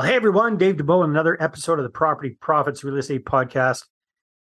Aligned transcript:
Well, 0.00 0.08
hey 0.08 0.16
everyone, 0.16 0.56
Dave 0.56 0.78
Dubeau, 0.78 1.04
another 1.04 1.36
episode 1.42 1.78
of 1.78 1.82
the 1.82 1.90
Property 1.90 2.30
Profits 2.40 2.82
Real 2.82 2.96
Estate 2.96 3.26
Podcast. 3.26 3.84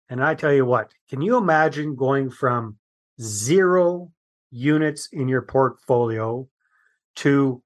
And 0.09 0.21
I 0.21 0.35
tell 0.35 0.51
you 0.51 0.65
what, 0.65 0.91
can 1.09 1.21
you 1.21 1.37
imagine 1.37 1.95
going 1.95 2.29
from 2.29 2.75
zero 3.21 4.11
units 4.51 5.07
in 5.13 5.29
your 5.29 5.43
portfolio 5.43 6.49
to 7.15 7.63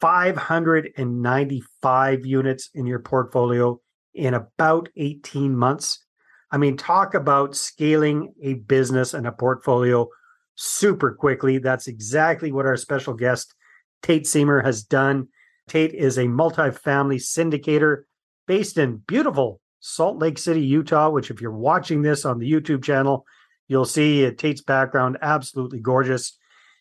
595 0.00 2.24
units 2.24 2.70
in 2.72 2.86
your 2.86 3.00
portfolio 3.00 3.78
in 4.14 4.32
about 4.32 4.88
18 4.96 5.54
months? 5.54 6.02
I 6.50 6.56
mean, 6.56 6.78
talk 6.78 7.12
about 7.12 7.54
scaling 7.54 8.32
a 8.42 8.54
business 8.54 9.12
and 9.12 9.26
a 9.26 9.32
portfolio 9.32 10.08
super 10.54 11.12
quickly. 11.12 11.58
That's 11.58 11.86
exactly 11.86 12.50
what 12.50 12.64
our 12.64 12.78
special 12.78 13.12
guest, 13.12 13.54
Tate 14.02 14.24
Seamer, 14.24 14.64
has 14.64 14.82
done. 14.82 15.28
Tate 15.68 15.94
is 15.94 16.18
a 16.18 16.24
multifamily 16.24 17.16
syndicator 17.16 18.02
based 18.46 18.78
in 18.78 18.98
beautiful 19.06 19.60
Salt 19.80 20.18
Lake 20.18 20.38
City, 20.38 20.62
Utah, 20.62 21.10
which, 21.10 21.30
if 21.30 21.40
you're 21.40 21.52
watching 21.52 22.02
this 22.02 22.24
on 22.24 22.38
the 22.38 22.50
YouTube 22.50 22.82
channel, 22.82 23.26
you'll 23.68 23.84
see 23.84 24.30
Tate's 24.30 24.62
background 24.62 25.18
absolutely 25.20 25.80
gorgeous. 25.80 26.38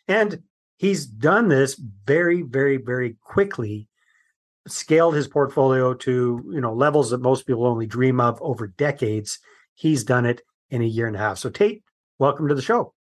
And 0.07 0.43
he's 0.77 1.05
done 1.05 1.49
this 1.49 1.79
very, 2.05 2.41
very, 2.41 2.77
very 2.77 3.17
quickly, 3.21 3.87
scaled 4.67 5.15
his 5.15 5.27
portfolio 5.27 5.93
to 5.93 6.43
you 6.51 6.61
know 6.61 6.73
levels 6.73 7.11
that 7.11 7.21
most 7.21 7.45
people 7.45 7.65
only 7.65 7.85
dream 7.85 8.19
of 8.19 8.41
over 8.41 8.67
decades. 8.67 9.39
He's 9.75 10.03
done 10.03 10.25
it 10.25 10.41
in 10.69 10.81
a 10.81 10.85
year 10.85 11.07
and 11.07 11.15
a 11.15 11.19
half. 11.19 11.37
So 11.37 11.49
Tate, 11.49 11.83
welcome 12.19 12.47
to 12.47 12.55
the 12.55 12.61
show. 12.61 12.93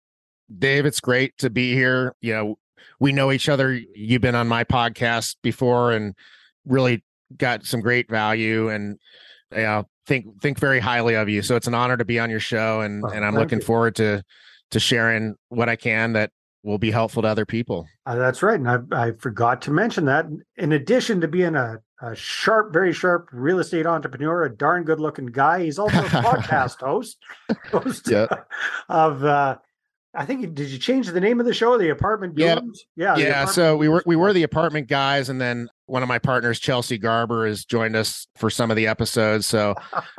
Dave, 0.58 0.84
it's 0.84 1.00
great 1.00 1.36
to 1.38 1.50
be 1.50 1.74
here. 1.74 2.14
You 2.20 2.34
know, 2.34 2.58
we 3.00 3.12
know 3.12 3.32
each 3.32 3.48
other. 3.48 3.72
You've 3.94 4.22
been 4.22 4.34
on 4.34 4.48
my 4.48 4.64
podcast 4.64 5.36
before 5.42 5.92
and 5.92 6.14
really 6.64 7.02
got 7.36 7.64
some 7.64 7.80
great 7.80 8.10
value 8.10 8.68
and 8.68 8.98
yeah, 9.52 9.82
think 10.06 10.40
think 10.40 10.58
very 10.58 10.80
highly 10.80 11.14
of 11.14 11.28
you. 11.28 11.42
So 11.42 11.56
it's 11.56 11.66
an 11.66 11.74
honor 11.74 11.96
to 11.96 12.04
be 12.04 12.18
on 12.18 12.30
your 12.30 12.40
show 12.40 12.80
and 12.80 13.04
and 13.04 13.24
I'm 13.24 13.34
looking 13.34 13.60
you. 13.60 13.64
forward 13.64 13.96
to 13.96 14.22
to 14.70 14.80
sharing 14.80 15.34
what 15.48 15.68
I 15.68 15.76
can 15.76 16.14
that 16.14 16.30
will 16.62 16.78
be 16.78 16.90
helpful 16.90 17.22
to 17.22 17.28
other 17.28 17.46
people. 17.46 17.86
Uh, 18.06 18.16
that's 18.16 18.42
right. 18.42 18.58
And 18.58 18.68
I, 18.68 18.78
I 18.92 19.12
forgot 19.12 19.62
to 19.62 19.70
mention 19.70 20.04
that 20.06 20.26
in 20.56 20.72
addition 20.72 21.20
to 21.20 21.28
being 21.28 21.56
a, 21.56 21.78
a 22.00 22.14
sharp, 22.14 22.72
very 22.72 22.92
sharp 22.92 23.28
real 23.32 23.58
estate 23.58 23.86
entrepreneur, 23.86 24.44
a 24.44 24.56
darn 24.56 24.84
good 24.84 25.00
looking 25.00 25.26
guy, 25.26 25.64
he's 25.64 25.78
also 25.78 25.98
a 25.98 26.02
podcast 26.08 26.80
host, 26.80 27.18
host 27.70 28.08
yeah. 28.08 28.26
of 28.88 29.24
uh, 29.24 29.56
I 30.14 30.26
think 30.26 30.54
did 30.54 30.68
you 30.68 30.78
change 30.78 31.06
the 31.06 31.20
name 31.20 31.40
of 31.40 31.46
the 31.46 31.54
show? 31.54 31.78
The 31.78 31.88
apartment 31.88 32.34
yeah. 32.36 32.60
Yeah. 32.96 33.16
Yeah. 33.16 33.26
Apartment 33.28 33.50
so 33.50 33.76
we 33.76 33.88
were 33.88 34.02
we 34.04 34.14
were 34.16 34.32
the 34.32 34.42
apartment 34.42 34.88
guys, 34.88 35.30
and 35.30 35.40
then 35.40 35.68
one 35.86 36.02
of 36.02 36.08
my 36.08 36.18
partners, 36.18 36.60
Chelsea 36.60 36.98
Garber, 36.98 37.46
has 37.46 37.64
joined 37.64 37.96
us 37.96 38.26
for 38.36 38.50
some 38.50 38.70
of 38.70 38.76
the 38.76 38.86
episodes. 38.86 39.46
So 39.46 39.74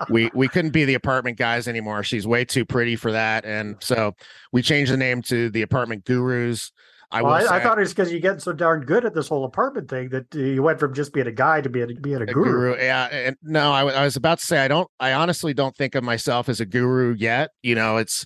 we 0.10 0.32
we 0.36 0.48
couldn't 0.48 0.72
be 0.72 0.86
the 0.86 0.96
apartment 0.96 1.38
guys 1.38 1.68
anymore. 1.68 2.04
She's 2.04 2.26
way 2.26 2.44
too 2.44 2.66
pretty 2.66 2.96
for 2.96 3.12
that. 3.12 3.46
And 3.46 3.76
so 3.82 4.16
we 4.52 4.64
changed 4.64 4.92
the 4.92 4.98
name 4.98 5.22
to 5.24 5.50
the 5.52 5.62
apartment 5.62 6.06
gurus. 6.06 6.72
I, 7.12 7.22
well, 7.22 7.34
I, 7.34 7.58
I, 7.58 7.60
thought 7.60 7.78
it 7.78 7.82
was 7.82 7.94
because 7.94 8.12
you 8.12 8.20
get 8.20 8.42
so 8.42 8.54
darn 8.54 8.86
good 8.86 9.06
at 9.06 9.14
this 9.14 9.28
whole 9.28 9.46
apartment 9.46 9.88
thing 9.88 10.10
that 10.10 10.34
you 10.34 10.64
went 10.64 10.80
from 10.80 10.96
just 10.96 11.14
being 11.14 11.28
a 11.28 11.32
guy 11.32 11.62
to 11.62 11.70
being 11.70 11.92
a, 11.92 11.94
being 11.94 12.18
a, 12.18 12.24
a 12.24 12.26
guru. 12.26 12.44
guru. 12.44 12.76
Yeah, 12.78 13.06
and 13.06 13.38
no, 13.44 13.72
I, 13.72 13.86
I 13.86 14.04
was 14.04 14.16
about 14.16 14.40
to 14.40 14.46
say 14.46 14.66
I 14.66 14.68
don't. 14.68 14.90
I 15.00 15.14
honestly 15.14 15.54
don't 15.54 15.76
think 15.76 15.94
of 15.94 16.04
myself 16.04 16.50
as 16.50 16.60
a 16.60 16.66
guru 16.66 17.14
yet. 17.14 17.52
You 17.62 17.76
know, 17.76 17.98
it's 17.98 18.26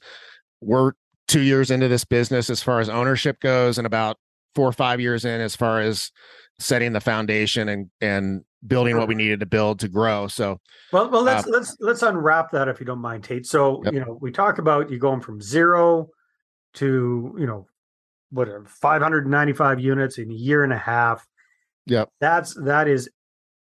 we're 0.61 0.93
two 1.27 1.41
years 1.41 1.71
into 1.71 1.87
this 1.87 2.05
business 2.05 2.49
as 2.49 2.63
far 2.63 2.79
as 2.79 2.89
ownership 2.89 3.39
goes, 3.39 3.77
and 3.77 3.85
about 3.85 4.17
four 4.55 4.67
or 4.67 4.73
five 4.73 4.99
years 4.99 5.25
in 5.25 5.39
as 5.39 5.55
far 5.55 5.81
as 5.81 6.11
setting 6.59 6.93
the 6.93 7.01
foundation 7.01 7.69
and 7.69 7.89
and 8.01 8.43
building 8.65 8.97
what 8.97 9.07
we 9.07 9.15
needed 9.15 9.39
to 9.39 9.45
build 9.45 9.79
to 9.79 9.87
grow. 9.87 10.27
So 10.27 10.59
well, 10.91 11.09
well 11.09 11.23
let's 11.23 11.45
uh, 11.45 11.51
let's 11.51 11.77
let's 11.79 12.01
unwrap 12.01 12.51
that 12.51 12.67
if 12.67 12.79
you 12.79 12.85
don't 12.85 12.99
mind, 12.99 13.23
Tate. 13.23 13.45
So 13.45 13.83
yep. 13.83 13.93
you 13.93 13.99
know, 13.99 14.17
we 14.19 14.31
talk 14.31 14.57
about 14.57 14.89
you 14.89 14.97
going 14.97 15.21
from 15.21 15.41
zero 15.41 16.09
to 16.75 17.35
you 17.37 17.45
know 17.45 17.67
what 18.31 18.49
595 18.67 19.79
units 19.79 20.17
in 20.17 20.31
a 20.31 20.33
year 20.33 20.63
and 20.63 20.73
a 20.73 20.77
half. 20.77 21.25
Yeah, 21.85 22.05
that's 22.19 22.55
that 22.63 22.87
is 22.87 23.09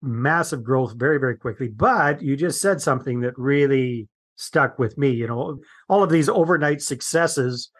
massive 0.02 0.62
growth 0.62 0.94
very 0.94 1.18
very 1.18 1.36
quickly. 1.36 1.68
But 1.68 2.22
you 2.22 2.36
just 2.36 2.60
said 2.60 2.80
something 2.80 3.20
that 3.20 3.34
really 3.38 4.08
stuck 4.36 4.78
with 4.78 4.96
me. 4.98 5.10
You 5.10 5.26
know, 5.26 5.58
all 5.88 6.02
of 6.02 6.10
these 6.10 6.28
overnight 6.28 6.82
successes 6.82 7.70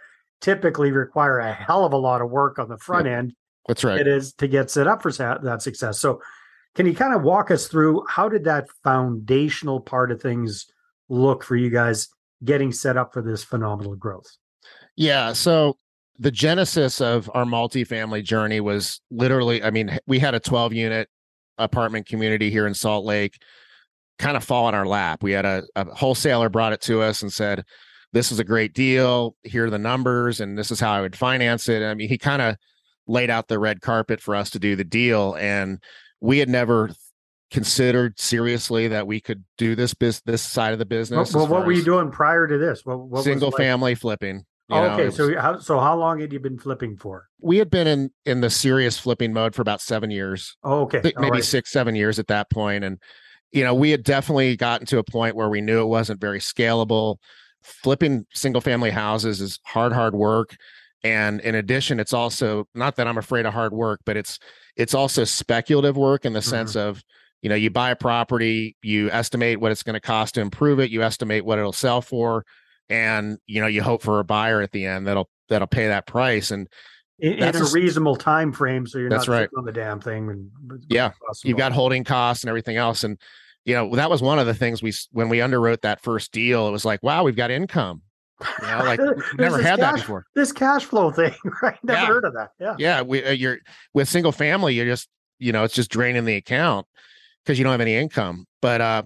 typically 0.41 0.93
require 0.93 1.39
a 1.39 1.53
hell 1.53 1.85
of 1.85 1.93
a 1.93 1.99
lot 1.99 2.21
of 2.21 2.31
work 2.31 2.59
on 2.59 2.69
the 2.69 2.79
front 2.79 3.07
yep. 3.07 3.19
end. 3.19 3.33
That's 3.67 3.83
right. 3.83 4.01
It 4.01 4.07
is 4.07 4.35
to 4.35 4.49
get 4.49 4.71
set 4.71 4.87
up 4.87 5.03
for 5.03 5.11
that 5.13 5.63
success. 5.63 5.99
So, 5.99 6.21
can 6.75 6.87
you 6.87 6.95
kind 6.95 7.15
of 7.15 7.23
walk 7.23 7.51
us 7.51 7.69
through 7.69 8.05
how 8.09 8.29
did 8.29 8.45
that 8.45 8.67
foundational 8.83 9.81
part 9.81 10.11
of 10.11 10.21
things 10.21 10.67
look 11.09 11.45
for 11.45 11.55
you 11.57 11.71
guys 11.71 12.09
getting 12.45 12.73
set 12.73 12.97
up 12.97 13.13
for 13.13 13.23
this 13.23 13.45
phenomenal 13.45 13.95
growth? 13.95 14.27
Yeah. 14.97 15.33
So, 15.33 15.79
the 16.19 16.31
genesis 16.31 17.01
of 17.01 17.31
our 17.35 17.45
multifamily 17.45 18.23
journey 18.23 18.61
was 18.61 19.01
literally, 19.11 19.63
I 19.63 19.71
mean, 19.71 19.99
we 20.07 20.19
had 20.19 20.35
a 20.35 20.41
12 20.41 20.73
unit 20.73 21.09
apartment 21.59 22.07
community 22.07 22.51
here 22.51 22.67
in 22.67 22.75
Salt 22.75 23.05
Lake 23.05 23.41
kind 24.19 24.37
of 24.37 24.45
fall 24.45 24.69
in 24.69 24.75
our 24.75 24.87
lap. 24.87 25.23
We 25.23 25.33
had 25.33 25.45
a, 25.45 25.65
a 25.77 25.85
wholesaler 25.85 26.49
brought 26.49 26.73
it 26.73 26.81
to 26.83 27.03
us 27.03 27.23
and 27.23 27.33
said, 27.33 27.65
This 28.13 28.33
is 28.33 28.39
a 28.39 28.45
great 28.45 28.75
deal. 28.75 29.37
Here 29.43 29.67
are 29.67 29.71
the 29.71 29.79
numbers, 29.79 30.41
and 30.41 30.57
this 30.57 30.71
is 30.71 30.81
how 30.81 30.93
I 30.93 31.01
would 31.01 31.17
finance 31.17 31.69
it. 31.69 31.83
I 31.83 31.95
mean, 31.95 32.09
he 32.09 32.19
kind 32.19 32.43
of 32.43 32.57
laid 33.07 33.31
out 33.31 33.49
the 33.49 33.59
red 33.59 33.81
carpet 33.81 34.21
for 34.21 34.35
us 34.35 34.51
to 34.51 34.59
do 34.59 34.77
the 34.77 34.85
deal. 34.85 35.35
And 35.35 35.83
we 36.21 36.39
had 36.39 36.49
never 36.49 36.91
considered 37.51 38.19
seriously 38.19 38.89
that 38.89 39.07
we 39.07 39.21
could 39.21 39.45
do 39.59 39.75
this 39.77 39.95
biz- 39.95 40.23
this 40.25 40.43
side 40.43 40.73
of 40.73 40.79
the 40.79 40.87
business. 40.87 41.33
Well, 41.33 41.47
well 41.47 41.59
what 41.59 41.67
were 41.67 41.73
you 41.73 41.85
doing 41.85 42.11
prior 42.11 42.47
to 42.47 42.59
this? 42.59 42.85
What, 42.85 42.99
what 43.01 43.25
single 43.25 43.51
family 43.51 43.95
flipping. 43.95 44.45
Oh, 44.71 44.83
okay, 44.93 45.07
was, 45.07 45.17
so 45.17 45.39
how 45.39 45.59
so 45.59 45.79
how 45.79 45.95
long 45.95 46.21
had 46.21 46.33
you 46.33 46.41
been 46.41 46.59
flipping 46.59 46.97
for? 46.97 47.29
We 47.41 47.59
had 47.59 47.71
been 47.71 47.87
in 47.87 48.11
in 48.25 48.41
the 48.41 48.49
serious 48.49 48.99
flipping 48.99 49.33
mode 49.33 49.55
for 49.55 49.63
about 49.63 49.83
seven 49.83 50.11
years. 50.11 50.57
Oh, 50.65 50.83
okay, 50.83 51.01
maybe 51.05 51.31
right. 51.31 51.45
six 51.45 51.71
seven 51.71 51.95
years 51.95 52.19
at 52.19 52.29
that 52.29 52.51
point, 52.51 52.83
and 52.83 52.99
you 53.55 53.63
know, 53.63 53.73
we 53.73 53.91
had 53.93 54.03
definitely 54.03 54.57
gotten 54.57 54.85
to 54.89 54.99
a 54.99 55.05
point 55.05 55.37
where 55.37 55.49
we 55.49 55.61
knew 55.61 55.81
it 55.81 55.87
wasn't 55.87 56.21
very 56.21 56.41
scalable. 56.41 57.19
Flipping 57.63 58.27
single 58.35 58.61
family 58.61 58.91
houses 58.91 59.41
is 59.41 59.61
hard, 59.65 59.93
hard 59.93 60.15
work. 60.15 60.57
And 61.05 61.41
in 61.41 61.55
addition, 61.55 62.01
it's 62.01 62.13
also 62.13 62.67
not 62.75 62.97
that 62.97 63.07
I'm 63.07 63.17
afraid 63.17 63.47
of 63.47 63.55
hard 63.55 63.73
work, 63.73 64.01
but 64.05 64.17
it's 64.17 64.41
it's 64.77 64.93
also 64.93 65.23
speculative 65.23 65.97
work 65.97 66.25
in 66.25 66.33
the 66.33 66.41
mm-hmm. 66.41 66.51
sense 66.51 66.75
of, 66.75 67.01
you 67.43 67.49
know, 67.49 67.55
you 67.55 67.71
buy 67.71 67.91
a 67.91 67.97
property, 67.97 68.77
you 68.83 69.09
estimate 69.11 69.61
what 69.61 69.71
it's 69.71 69.85
going 69.85 69.95
to 69.95 70.01
cost 70.01 70.35
to 70.35 70.41
improve 70.41 70.81
it, 70.81 70.91
you 70.91 71.03
estimate 71.05 71.45
what 71.45 71.61
it'll 71.61 71.73
sell 71.73 72.03
for, 72.03 72.45
and 72.89 73.39
you 73.47 73.61
know, 73.61 73.69
you 73.69 73.83
hope 73.83 74.03
for 74.03 74.19
a 74.19 74.25
buyer 74.25 74.63
at 74.63 74.73
the 74.73 74.85
end 74.85 75.07
that'll 75.07 75.31
that'll 75.49 75.69
pay 75.69 75.87
that 75.87 76.09
price. 76.09 76.51
And 76.51 76.69
in, 77.21 77.35
in 77.35 77.55
a 77.55 77.65
reasonable 77.67 78.17
time 78.17 78.53
frame, 78.53 78.85
so 78.85 78.99
you're 78.99 79.11
that's 79.11 79.29
not 79.29 79.33
right. 79.33 79.49
on 79.57 79.65
the 79.65 79.73
damn 79.73 80.01
thing. 80.01 80.29
And 80.29 80.51
yeah, 80.89 81.13
you've 81.45 81.59
got 81.59 81.71
holding 81.71 82.03
costs 82.03 82.43
and 82.43 82.49
everything 82.49 82.77
else, 82.77 83.05
and 83.05 83.17
you 83.65 83.75
know 83.75 83.95
that 83.97 84.11
was 84.11 84.23
one 84.23 84.39
of 84.39 84.47
the 84.47 84.55
things 84.55 84.83
we 84.83 84.93
when 85.13 85.29
we 85.29 85.39
underwrote 85.39 85.81
that 85.83 86.03
first 86.03 86.33
deal 86.33 86.69
it 86.69 86.71
was 86.71 86.85
like 86.85 87.03
wow 87.03 87.25
we've 87.25 87.37
got 87.37 87.51
income. 87.51 88.03
You 88.61 88.67
know 88.67 88.79
like 88.79 89.01
never 89.39 89.63
had 89.63 89.79
cash, 89.79 89.93
that 89.93 89.95
before. 89.95 90.27
this 90.35 90.53
cash 90.53 90.85
flow 90.85 91.11
thing 91.13 91.35
right? 91.63 91.79
Never 91.85 92.01
yeah. 92.01 92.07
heard 92.07 92.25
of 92.25 92.35
that 92.35 92.51
yeah. 92.59 92.75
Yeah 92.79 93.03
we 93.03 93.25
uh, 93.25 93.31
you're 93.31 93.59
with 93.95 94.09
single 94.09 94.33
family 94.33 94.75
you're 94.75 94.87
just 94.87 95.09
you 95.39 95.53
know 95.53 95.63
it's 95.65 95.75
just 95.75 95.91
draining 95.91 96.25
the 96.25 96.35
account 96.35 96.87
because 97.43 97.59
you 97.59 97.65
don't 97.65 97.71
have 97.71 97.81
any 97.81 97.95
income. 97.95 98.47
But 98.61 98.81
uh 98.81 99.03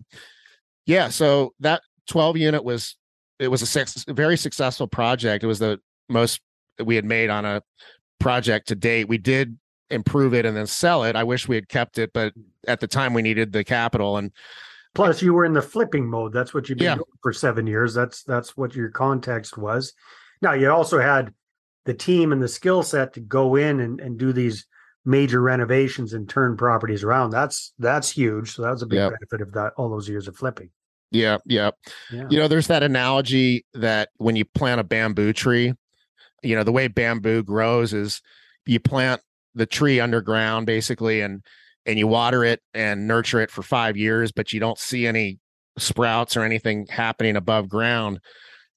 yeah 0.86 1.10
so 1.10 1.52
that 1.60 1.82
12 2.08 2.38
unit 2.38 2.64
was 2.64 2.96
it 3.38 3.48
was 3.48 3.62
a, 3.62 3.66
sex, 3.66 4.04
a 4.08 4.12
very 4.12 4.36
successful 4.36 4.86
project. 4.86 5.44
It 5.44 5.46
was 5.46 5.58
the 5.58 5.80
most 6.08 6.40
we 6.84 6.96
had 6.96 7.04
made 7.04 7.30
on 7.30 7.44
a 7.44 7.62
project 8.18 8.68
to 8.68 8.74
date. 8.74 9.08
We 9.08 9.18
did 9.18 9.58
improve 9.90 10.34
it 10.34 10.44
and 10.44 10.56
then 10.56 10.66
sell 10.66 11.04
it. 11.04 11.16
I 11.16 11.24
wish 11.24 11.48
we 11.48 11.54
had 11.54 11.68
kept 11.68 11.98
it, 11.98 12.12
but 12.12 12.32
at 12.66 12.80
the 12.80 12.88
time 12.88 13.14
we 13.14 13.22
needed 13.22 13.52
the 13.52 13.64
capital 13.64 14.16
and 14.16 14.32
plus 14.94 15.22
you 15.22 15.32
were 15.32 15.44
in 15.44 15.52
the 15.52 15.62
flipping 15.62 16.06
mode. 16.06 16.32
That's 16.32 16.52
what 16.52 16.68
you've 16.68 16.78
been 16.78 16.86
yeah. 16.86 16.94
doing 16.96 17.04
for 17.22 17.32
seven 17.32 17.66
years. 17.66 17.94
That's 17.94 18.22
that's 18.24 18.56
what 18.56 18.74
your 18.74 18.88
context 18.88 19.56
was. 19.56 19.92
Now 20.42 20.52
you 20.52 20.70
also 20.70 20.98
had 20.98 21.32
the 21.84 21.94
team 21.94 22.32
and 22.32 22.42
the 22.42 22.48
skill 22.48 22.82
set 22.82 23.14
to 23.14 23.20
go 23.20 23.56
in 23.56 23.80
and, 23.80 24.00
and 24.00 24.18
do 24.18 24.32
these 24.32 24.66
major 25.04 25.40
renovations 25.40 26.12
and 26.12 26.28
turn 26.28 26.56
properties 26.56 27.04
around. 27.04 27.30
That's 27.30 27.72
that's 27.78 28.10
huge. 28.10 28.52
So 28.52 28.62
that 28.62 28.70
was 28.70 28.82
a 28.82 28.86
big 28.86 28.98
yep. 28.98 29.12
benefit 29.12 29.40
of 29.40 29.52
that 29.54 29.72
all 29.76 29.88
those 29.88 30.08
years 30.08 30.28
of 30.28 30.36
flipping. 30.36 30.70
Yeah, 31.10 31.38
yeah, 31.46 31.70
yeah. 32.12 32.26
You 32.28 32.38
know, 32.38 32.48
there's 32.48 32.66
that 32.66 32.82
analogy 32.82 33.64
that 33.72 34.10
when 34.18 34.36
you 34.36 34.44
plant 34.44 34.80
a 34.80 34.84
bamboo 34.84 35.32
tree, 35.32 35.72
you 36.42 36.54
know, 36.54 36.64
the 36.64 36.72
way 36.72 36.88
bamboo 36.88 37.42
grows 37.42 37.94
is 37.94 38.20
you 38.66 38.78
plant 38.78 39.22
the 39.54 39.64
tree 39.64 40.00
underground 40.00 40.66
basically 40.66 41.22
and 41.22 41.42
and 41.88 41.98
you 41.98 42.06
water 42.06 42.44
it 42.44 42.60
and 42.72 43.08
nurture 43.08 43.40
it 43.40 43.50
for 43.50 43.62
five 43.62 43.96
years 43.96 44.30
but 44.30 44.52
you 44.52 44.60
don't 44.60 44.78
see 44.78 45.06
any 45.06 45.40
sprouts 45.76 46.36
or 46.36 46.44
anything 46.44 46.86
happening 46.88 47.34
above 47.34 47.68
ground 47.68 48.20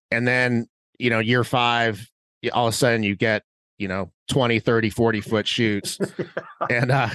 and 0.09 0.27
then 0.27 0.65
you 0.97 1.11
know 1.11 1.19
year 1.19 1.43
five 1.43 2.07
all 2.53 2.67
of 2.67 2.73
a 2.73 2.75
sudden 2.75 3.03
you 3.03 3.15
get 3.15 3.43
you 3.77 3.87
know 3.87 4.11
20 4.29 4.59
30 4.59 4.89
40 4.89 5.21
foot 5.21 5.47
shoots 5.47 5.99
and 6.69 6.89
uh 6.89 7.09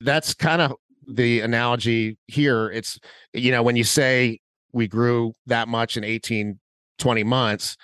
that's 0.00 0.34
kind 0.34 0.60
of 0.60 0.74
the 1.06 1.40
analogy 1.40 2.18
here. 2.26 2.70
It's, 2.70 2.98
you 3.32 3.52
know, 3.52 3.62
when 3.62 3.76
you 3.76 3.84
say 3.84 4.40
we 4.72 4.88
grew 4.88 5.32
that 5.46 5.68
much 5.68 5.96
in 5.96 6.04
18, 6.04 6.58
20 6.98 7.24
months, 7.24 7.76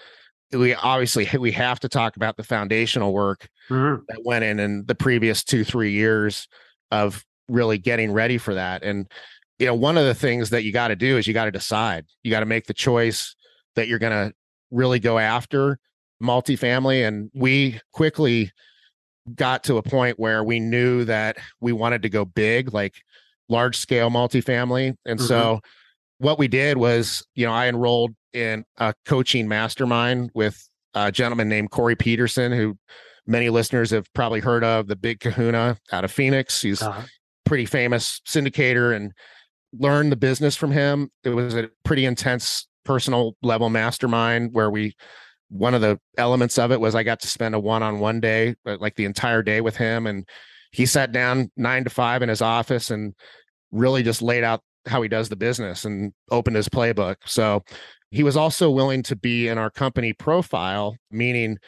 we 0.53 0.75
obviously 0.75 1.29
we 1.39 1.53
have 1.53 1.81
to 1.81 1.89
talk 1.89 2.17
about 2.17 2.37
the 2.37 2.43
foundational 2.43 3.13
work 3.13 3.49
mm-hmm. 3.71 4.03
that 4.09 4.25
went 4.25 4.45
in 4.45 4.61
in 4.61 4.85
the 4.87 4.95
previous 4.95 5.45
two, 5.45 5.65
three 5.65 5.93
years 5.93 6.47
of 6.91 7.25
really 7.53 7.79
getting 7.79 8.13
ready 8.13 8.39
for 8.39 8.55
that. 8.55 8.83
And, 8.83 9.11
you 9.59 9.67
know, 9.67 9.75
one 9.75 9.97
of 9.97 10.07
the 10.07 10.15
things 10.15 10.51
that 10.51 10.65
you 10.65 10.73
got 10.73 10.89
to 10.89 10.97
do 10.97 11.19
is 11.19 11.27
you 11.27 11.35
got 11.35 11.45
to 11.45 11.51
decide, 11.51 12.07
you 12.23 12.31
got 12.31 12.41
to 12.41 12.47
make 12.47 12.67
the 12.67 12.75
choice 12.75 13.37
that 13.77 13.87
you're 13.87 13.99
going 13.99 14.29
to 14.29 14.35
really 14.71 14.99
go 14.99 15.19
after 15.19 15.79
multifamily. 16.23 17.07
And 17.07 17.31
we 17.35 17.81
quickly 17.93 18.51
got 19.35 19.65
to 19.65 19.77
a 19.77 19.83
point 19.83 20.19
where 20.19 20.43
we 20.43 20.59
knew 20.59 21.05
that 21.05 21.37
we 21.61 21.73
wanted 21.73 22.03
to 22.03 22.09
go 22.09 22.25
big, 22.25 22.73
like 22.73 22.95
large 23.49 23.77
scale 23.77 24.11
multifamily. 24.11 24.97
And 25.05 25.19
mm-hmm. 25.19 25.27
so 25.29 25.61
what 26.19 26.39
we 26.39 26.49
did 26.49 26.77
was, 26.77 27.25
you 27.35 27.47
know, 27.47 27.53
I 27.53 27.69
enrolled 27.69 28.15
in 28.33 28.65
a 28.79 28.95
coaching 29.05 29.47
mastermind 29.47 30.31
with 30.35 30.69
a 30.95 31.13
gentleman 31.13 31.49
named 31.49 31.71
Corey 31.71 31.97
Peterson, 31.97 32.53
who 32.53 32.77
many 33.27 33.51
listeners 33.51 33.91
have 33.91 34.13
probably 34.15 34.41
heard 34.41 34.65
of, 34.65 34.89
the 34.89 34.97
big 34.97 35.21
kahuna 35.21 35.79
out 35.93 36.05
of 36.05 36.11
Phoenix. 36.11 36.63
He's 36.63 36.83
uh-huh. 36.83 37.03
Pretty 37.53 37.67
famous 37.67 38.23
syndicator 38.27 38.97
and 38.97 39.13
learned 39.79 40.11
the 40.11 40.17
business 40.17 40.57
from 40.57 40.71
him. 40.71 41.11
It 41.23 41.29
was 41.29 41.55
a 41.55 41.69
pretty 41.85 42.07
intense 42.07 42.67
personal 42.83 43.37
level 43.43 43.69
mastermind 43.69 44.55
where 44.55 44.71
we 44.71 44.95
one 45.51 45.75
of 45.75 45.83
the 45.83 46.01
elements 46.17 46.57
of 46.57 46.73
it 46.73 46.81
was 46.81 46.95
I 46.95 47.03
got 47.03 47.21
to 47.21 47.29
spend 47.29 47.55
a 47.55 47.61
one-on-one 47.61 48.21
day, 48.21 48.55
uh, 48.65 48.79
like 48.81 48.95
the 48.95 49.05
entire 49.05 49.43
day 49.43 49.61
with 49.61 49.77
him, 49.77 50.07
and 50.07 50.27
he 50.71 50.87
sat 50.87 51.13
down 51.13 51.51
nine 51.55 51.85
to 51.85 51.91
five 51.91 52.23
in 52.23 52.31
his 52.31 52.41
office 52.41 52.91
and 52.91 53.13
really 53.71 54.03
just 54.03 54.23
laid 54.23 54.45
out 54.45 54.63
how 54.87 55.03
he 55.03 55.09
does 55.11 55.29
the 55.29 55.37
business 55.37 55.85
and 55.85 56.15
opened 56.31 56.57
his 56.57 56.71
playbook. 56.71 57.17
So 57.27 57.65
he 58.11 58.23
was 58.23 58.35
also 58.35 58.71
willing 58.71 59.03
to 59.03 59.15
be 59.15 59.49
in 59.49 59.59
our 59.59 59.69
company 59.69 60.15
profile, 60.15 60.97
meaning 61.11 61.59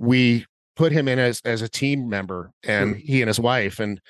we 0.00 0.46
put 0.74 0.90
him 0.90 1.06
in 1.06 1.20
as 1.20 1.40
as 1.44 1.62
a 1.62 1.68
team 1.68 2.08
member 2.08 2.50
and 2.64 2.96
he 2.96 3.22
and 3.22 3.28
his 3.28 3.38
wife 3.38 3.78
and 3.78 4.00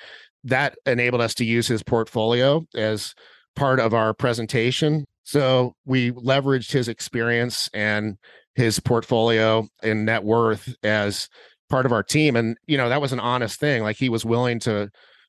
that 0.48 0.76
enabled 0.86 1.22
us 1.22 1.34
to 1.34 1.44
use 1.44 1.66
his 1.66 1.82
portfolio 1.82 2.66
as 2.74 3.14
part 3.54 3.80
of 3.80 3.94
our 3.94 4.14
presentation 4.14 5.04
so 5.28 5.74
we 5.84 6.12
leveraged 6.12 6.72
his 6.72 6.88
experience 6.88 7.68
and 7.74 8.16
his 8.54 8.80
portfolio 8.80 9.68
and 9.82 10.06
net 10.06 10.24
worth 10.24 10.74
as 10.82 11.28
part 11.68 11.84
of 11.84 11.92
our 11.92 12.02
team. 12.02 12.34
And, 12.34 12.56
you 12.66 12.78
know, 12.78 12.88
that 12.88 13.02
was 13.02 13.12
an 13.12 13.20
honest 13.20 13.60
thing. 13.60 13.82
Like 13.82 13.98
he 13.98 14.08
was 14.08 14.24
willing 14.24 14.58
to 14.60 14.88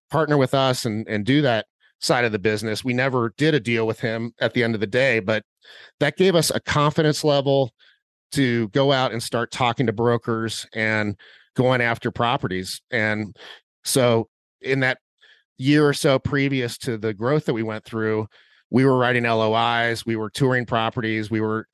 partner 0.09 0.37
with 0.37 0.53
us 0.53 0.85
and, 0.85 1.05
and 1.09 1.25
do 1.25 1.41
that 1.41 1.65
side 1.99 2.23
of 2.23 2.31
the 2.31 2.39
business. 2.39 2.81
We 2.81 2.93
never 2.93 3.33
did 3.37 3.53
a 3.53 3.59
deal 3.59 3.85
with 3.85 3.99
him 3.99 4.31
at 4.39 4.53
the 4.53 4.63
end 4.63 4.73
of 4.73 4.79
the 4.79 4.87
day, 4.87 5.19
but 5.19 5.43
that 5.99 6.15
gave 6.15 6.33
us 6.33 6.49
a 6.49 6.61
confidence 6.61 7.25
level 7.25 7.73
to 8.31 8.69
go 8.69 8.93
out 8.93 9.11
and 9.11 9.21
start 9.21 9.51
talking 9.51 9.85
to 9.87 9.91
brokers 9.91 10.65
and 10.73 11.17
going 11.57 11.81
after 11.81 12.09
properties. 12.09 12.81
And 12.89 13.35
so 13.83 14.29
in 14.61 14.79
that 14.79 14.99
year 15.59 15.87
or 15.87 15.93
so 15.93 16.17
previous 16.17 16.77
to 16.79 16.97
the 16.97 17.13
growth 17.13 17.45
that 17.45 17.53
we 17.53 17.61
went 17.61 17.83
through, 17.83 18.27
we 18.71 18.85
were 18.85 18.97
writing 18.97 19.23
LOIs, 19.23 20.05
we 20.05 20.15
were 20.15 20.29
touring 20.29 20.65
properties, 20.65 21.29
we 21.29 21.41
were 21.41 21.67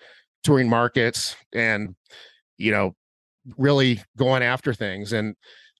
touring 0.44 0.68
markets, 0.68 1.36
and 1.54 1.96
you 2.58 2.72
know, 2.72 2.96
really 3.58 4.02
going 4.18 4.44
after 4.44 4.74
things. 4.74 5.14
And 5.14 5.36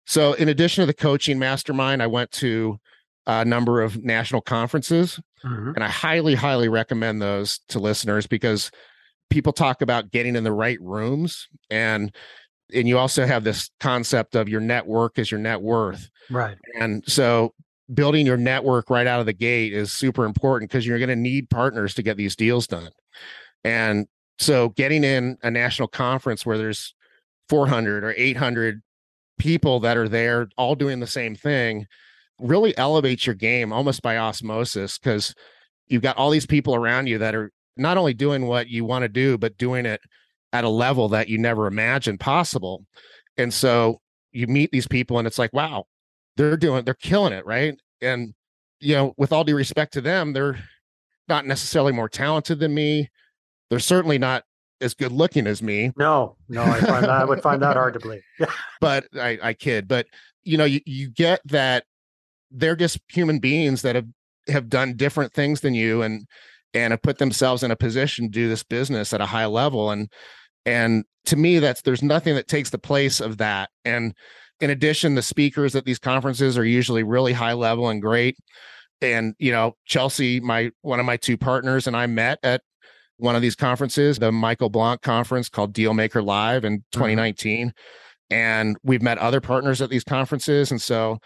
so, 0.06 0.34
in 0.34 0.50
addition 0.50 0.84
to 0.84 0.86
the 0.86 0.94
coaching 0.94 1.40
mastermind, 1.40 2.02
I 2.04 2.08
went 2.08 2.32
to 2.34 2.80
a 3.28 3.44
number 3.44 3.82
of 3.82 4.04
national 4.04 4.42
conferences, 4.42 5.20
mm-hmm. 5.44 5.72
and 5.76 5.84
I 5.84 5.90
highly, 5.90 6.36
highly 6.36 6.70
recommend 6.70 7.22
those 7.22 7.60
to 7.70 7.80
listeners 7.80 8.28
because 8.28 8.72
people 9.30 9.52
talk 9.52 9.82
about 9.82 10.12
getting 10.12 10.36
in 10.36 10.44
the 10.44 10.52
right 10.52 10.80
rooms 10.82 11.48
and 11.70 12.14
and 12.74 12.88
you 12.88 12.98
also 12.98 13.26
have 13.26 13.44
this 13.44 13.70
concept 13.80 14.36
of 14.36 14.50
your 14.50 14.62
network 14.62 15.20
is 15.20 15.32
your 15.32 15.40
net 15.40 15.62
worth 15.62 16.10
right 16.30 16.58
and 16.80 17.04
so 17.08 17.54
building 17.94 18.26
your 18.26 18.38
network 18.38 18.90
right 18.90 19.08
out 19.08 19.20
of 19.20 19.26
the 19.26 19.34
gate 19.34 19.74
is 19.74 19.94
super 19.94 20.26
important 20.26 20.70
because 20.70 20.86
you're 20.86 20.98
going 21.00 21.10
to 21.10 21.16
need 21.16 21.50
partners 21.50 21.94
to 21.96 22.04
get 22.04 22.18
these 22.18 22.36
deals 22.36 22.68
done. 22.68 22.92
And 23.64 24.08
so 24.40 24.70
getting 24.70 25.04
in 25.04 25.38
a 25.44 25.52
national 25.52 25.88
conference 25.88 26.46
where 26.46 26.58
there's 26.58 26.94
400 27.50 28.04
or 28.04 28.14
800 28.18 28.82
people 29.38 29.80
that 29.82 29.98
are 29.98 30.10
there 30.10 30.48
all 30.58 30.76
doing 30.76 31.00
the 31.00 31.08
same 31.08 31.36
thing 31.36 31.86
really 32.40 32.78
elevates 32.78 33.26
your 33.26 33.36
game 33.36 33.72
almost 33.72 34.02
by 34.02 34.18
osmosis 34.18 34.98
because 34.98 35.34
you've 35.88 36.02
got 36.02 36.18
all 36.18 36.30
these 36.30 36.46
people 36.46 36.76
around 36.76 37.08
you 37.08 37.18
that 37.18 37.36
are 37.36 37.52
not 37.78 37.98
only 37.98 38.14
doing 38.14 38.46
what 38.46 38.68
you 38.68 38.86
want 38.86 39.04
to 39.04 39.10
do 39.10 39.38
but 39.38 39.58
doing 39.58 39.86
it 39.86 40.02
at 40.54 40.64
a 40.64 40.70
level 40.70 41.10
that 41.10 41.28
you 41.28 41.38
never 41.38 41.68
imagined 41.68 42.20
possible 42.20 42.86
and 43.38 43.54
so 43.54 44.00
you 44.32 44.48
meet 44.48 44.72
these 44.72 44.88
people 44.88 45.18
and 45.18 45.28
it's 45.28 45.40
like 45.40 45.54
wow 45.54 45.86
they're 46.38 46.58
doing 46.58 46.86
they're 46.86 46.94
killing 46.94 47.34
it 47.34 47.46
right? 47.46 47.80
And 48.02 48.34
you 48.80 48.96
know 48.96 49.14
with 49.18 49.32
all 49.32 49.44
due 49.44 49.56
respect 49.56 49.94
to 49.94 50.02
them 50.02 50.34
they're 50.34 50.60
not 51.28 51.46
necessarily 51.46 51.92
more 51.92 52.10
talented 52.10 52.60
than 52.60 52.74
me. 52.74 53.10
They're 53.70 53.80
certainly 53.80 54.18
not 54.18 54.44
as 54.82 54.94
good 54.94 55.12
looking 55.12 55.48
as 55.48 55.62
me. 55.62 55.92
No 55.98 56.36
no 56.50 56.64
i 56.64 56.80
find 56.80 57.04
that 57.04 57.10
i 57.10 57.26
would 57.26 57.42
find 57.42 57.62
that 57.62 57.76
hard 57.76 57.94
to 57.94 58.00
believe. 58.00 58.24
But 58.82 59.08
i 59.16 59.38
i 59.42 59.54
kid. 59.54 59.88
But 59.88 60.08
you 60.44 60.58
know 60.58 60.66
you, 60.66 60.82
you 60.86 61.10
get 61.10 61.42
that 61.46 61.86
they're 62.52 62.76
just 62.76 63.00
human 63.10 63.40
beings 63.40 63.82
that 63.82 63.96
have 63.96 64.08
have 64.48 64.70
done 64.70 64.96
different 64.96 65.34
things 65.34 65.62
than 65.62 65.74
you 65.74 66.02
and 66.02 66.26
and 66.74 66.92
have 66.92 67.02
put 67.02 67.18
themselves 67.18 67.64
in 67.64 67.72
a 67.72 67.76
position 67.76 68.26
to 68.26 68.32
do 68.32 68.50
this 68.50 68.64
business 68.64 69.14
at 69.14 69.22
a 69.22 69.26
high 69.26 69.46
level. 69.46 69.92
And 69.92 70.12
and 70.66 71.06
to 71.26 71.36
me 71.36 71.60
that's 71.60 71.82
there's 71.82 72.04
nothing 72.04 72.36
that 72.36 72.48
takes 72.48 72.70
the 72.70 72.78
place 72.78 73.20
of 73.20 73.38
that. 73.38 73.70
And 73.84 74.14
in 74.62 74.70
addition, 74.70 75.16
the 75.16 75.22
speakers 75.22 75.76
at 75.76 75.86
these 75.86 76.00
conferences 76.00 76.58
are 76.58 76.66
usually 76.66 77.04
really 77.04 77.34
high 77.34 77.54
level 77.54 77.90
and 77.90 78.02
great. 78.02 78.38
And 79.02 79.36
you 79.40 79.52
know, 79.52 79.76
Chelsea, 79.86 80.40
my 80.40 80.72
one 80.82 81.00
of 81.00 81.06
my 81.06 81.18
two 81.18 81.38
partners, 81.38 81.88
and 81.88 81.96
I 81.96 82.08
met 82.08 82.40
at 82.44 82.62
one 83.18 83.36
of 83.36 83.42
these 83.42 83.56
conferences, 83.56 84.20
the 84.20 84.32
Michael 84.32 84.70
Blank 84.70 85.02
conference 85.02 85.50
called 85.50 85.74
Dealmaker 85.74 86.24
Live 86.24 86.66
in 86.66 86.84
2019. 86.92 87.68
Mm-hmm. 87.68 87.70
And 88.32 88.78
we've 88.84 89.02
met 89.02 89.18
other 89.20 89.40
partners 89.40 89.82
at 89.82 89.90
these 89.90 90.04
conferences. 90.04 90.72
And 90.72 90.82
so 90.82 91.20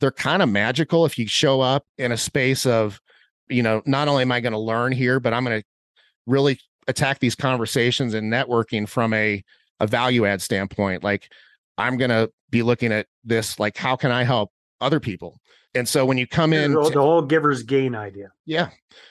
they're 0.00 0.10
kind 0.10 0.42
of 0.42 0.48
magical 0.48 1.04
if 1.04 1.18
you 1.18 1.26
show 1.26 1.60
up 1.60 1.84
in 1.98 2.12
a 2.12 2.16
space 2.16 2.66
of, 2.66 3.00
you 3.48 3.62
know, 3.62 3.82
not 3.86 4.08
only 4.08 4.22
am 4.22 4.32
I 4.32 4.40
going 4.40 4.52
to 4.52 4.58
learn 4.58 4.92
here, 4.92 5.20
but 5.20 5.34
I'm 5.34 5.44
going 5.44 5.60
to 5.60 5.66
really 6.26 6.58
attack 6.88 7.18
these 7.18 7.34
conversations 7.34 8.14
and 8.14 8.32
networking 8.32 8.88
from 8.88 9.12
a, 9.12 9.42
a 9.80 9.86
value 9.86 10.24
add 10.24 10.40
standpoint. 10.40 11.04
Like 11.04 11.30
I'm 11.78 11.96
going 11.96 12.10
to 12.10 12.30
be 12.50 12.62
looking 12.62 12.92
at 12.92 13.06
this 13.24 13.58
like, 13.58 13.76
how 13.76 13.96
can 13.96 14.10
I 14.10 14.24
help 14.24 14.50
other 14.80 15.00
people? 15.00 15.40
And 15.74 15.86
so 15.86 16.06
when 16.06 16.16
you 16.16 16.26
come 16.26 16.52
in, 16.52 16.72
the, 16.72 16.88
the 16.88 17.00
whole 17.00 17.22
giver's 17.22 17.62
gain 17.62 17.94
idea. 17.94 18.30
Yeah. 18.46 18.70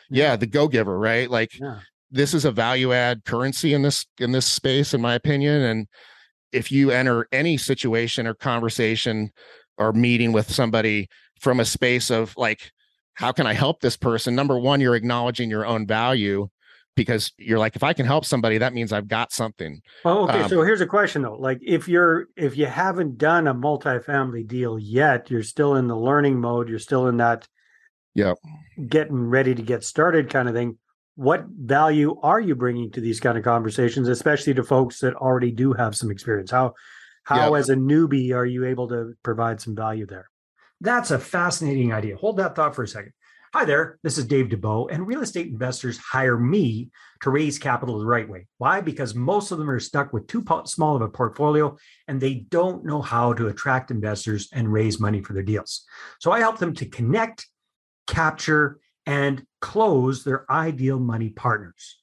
Yeah. 0.09 0.35
The 0.35 0.47
go 0.47 0.67
giver, 0.67 0.97
right? 0.97 1.29
Like, 1.29 1.59
yeah. 1.59 1.79
this 2.11 2.33
is 2.33 2.45
a 2.45 2.51
value 2.51 2.91
add 2.91 3.23
currency 3.25 3.73
in 3.73 3.83
this 3.83 4.05
in 4.19 4.31
this 4.31 4.45
space 4.45 4.93
in 4.93 5.01
my 5.01 5.13
opinion 5.13 5.61
and 5.61 5.87
if 6.51 6.71
you 6.71 6.89
enter 6.89 7.27
any 7.33 7.57
situation 7.57 8.25
or 8.25 8.33
conversation 8.33 9.31
or 9.77 9.91
meeting 9.91 10.31
with 10.31 10.49
somebody 10.49 11.09
from 11.41 11.59
a 11.59 11.65
space 11.65 12.09
of 12.09 12.35
like 12.37 12.71
how 13.15 13.31
can 13.31 13.45
i 13.45 13.53
help 13.53 13.81
this 13.81 13.97
person 13.97 14.35
number 14.35 14.57
one 14.57 14.79
you're 14.79 14.95
acknowledging 14.95 15.49
your 15.49 15.65
own 15.65 15.85
value 15.85 16.47
because 16.95 17.33
you're 17.37 17.59
like 17.59 17.75
if 17.75 17.83
i 17.83 17.93
can 17.93 18.05
help 18.05 18.25
somebody 18.25 18.57
that 18.57 18.73
means 18.73 18.91
i've 18.93 19.07
got 19.07 19.31
something. 19.31 19.81
Oh 20.03 20.23
okay 20.23 20.41
um, 20.41 20.49
so 20.49 20.61
here's 20.61 20.81
a 20.81 20.87
question 20.87 21.21
though. 21.21 21.35
Like 21.35 21.59
if 21.61 21.87
you're 21.87 22.27
if 22.35 22.57
you 22.57 22.65
haven't 22.65 23.17
done 23.17 23.47
a 23.47 23.53
multifamily 23.53 24.47
deal 24.47 24.79
yet 24.79 25.29
you're 25.29 25.43
still 25.43 25.75
in 25.75 25.87
the 25.87 25.97
learning 25.97 26.39
mode 26.39 26.69
you're 26.69 26.79
still 26.79 27.07
in 27.07 27.17
that 27.17 27.47
yeah 28.13 28.33
getting 28.87 29.17
ready 29.17 29.53
to 29.55 29.61
get 29.61 29.83
started 29.83 30.29
kind 30.29 30.47
of 30.47 30.55
thing 30.55 30.77
what 31.15 31.45
value 31.47 32.19
are 32.21 32.39
you 32.39 32.55
bringing 32.55 32.91
to 32.91 33.01
these 33.01 33.19
kind 33.19 33.37
of 33.37 33.43
conversations 33.43 34.07
especially 34.07 34.53
to 34.53 34.63
folks 34.63 34.99
that 34.99 35.15
already 35.15 35.51
do 35.51 35.73
have 35.73 35.95
some 35.95 36.11
experience? 36.11 36.51
How 36.51 36.73
how 37.23 37.55
as 37.55 37.69
a 37.69 37.75
newbie 37.75 38.35
are 38.35 38.45
you 38.45 38.65
able 38.65 38.87
to 38.89 39.13
provide 39.23 39.59
some 39.59 39.75
value 39.75 40.05
there? 40.05 40.29
That's 40.81 41.09
a 41.09 41.17
fascinating 41.17 41.91
idea. 41.91 42.17
Hold 42.17 42.37
that 42.37 42.55
thought 42.55 42.75
for 42.75 42.83
a 42.83 42.87
second 42.87 43.13
Hi 43.55 43.63
there, 43.63 43.99
this 44.03 44.17
is 44.17 44.25
Dave 44.25 44.49
Dubeau, 44.49 44.91
and 44.91 45.07
real 45.07 45.21
estate 45.21 45.47
investors 45.47 45.97
hire 45.97 46.37
me 46.37 46.89
to 47.21 47.29
raise 47.29 47.57
capital 47.57 47.97
the 47.97 48.05
right 48.05 48.27
way. 48.27 48.47
Why? 48.57 48.81
Because 48.81 49.15
most 49.15 49.49
of 49.49 49.57
them 49.57 49.69
are 49.69 49.79
stuck 49.79 50.11
with 50.11 50.27
too 50.27 50.43
small 50.65 50.97
of 50.97 51.01
a 51.01 51.07
portfolio 51.07 51.77
and 52.09 52.19
they 52.19 52.33
don't 52.49 52.83
know 52.83 53.01
how 53.01 53.31
to 53.31 53.47
attract 53.47 53.91
investors 53.91 54.49
and 54.51 54.73
raise 54.73 54.99
money 54.99 55.21
for 55.21 55.31
their 55.31 55.41
deals. 55.41 55.85
So 56.19 56.33
I 56.33 56.41
help 56.41 56.57
them 56.57 56.73
to 56.73 56.85
connect, 56.85 57.47
capture, 58.07 58.81
and 59.05 59.45
close 59.61 60.25
their 60.25 60.45
ideal 60.51 60.99
money 60.99 61.29
partners. 61.29 61.99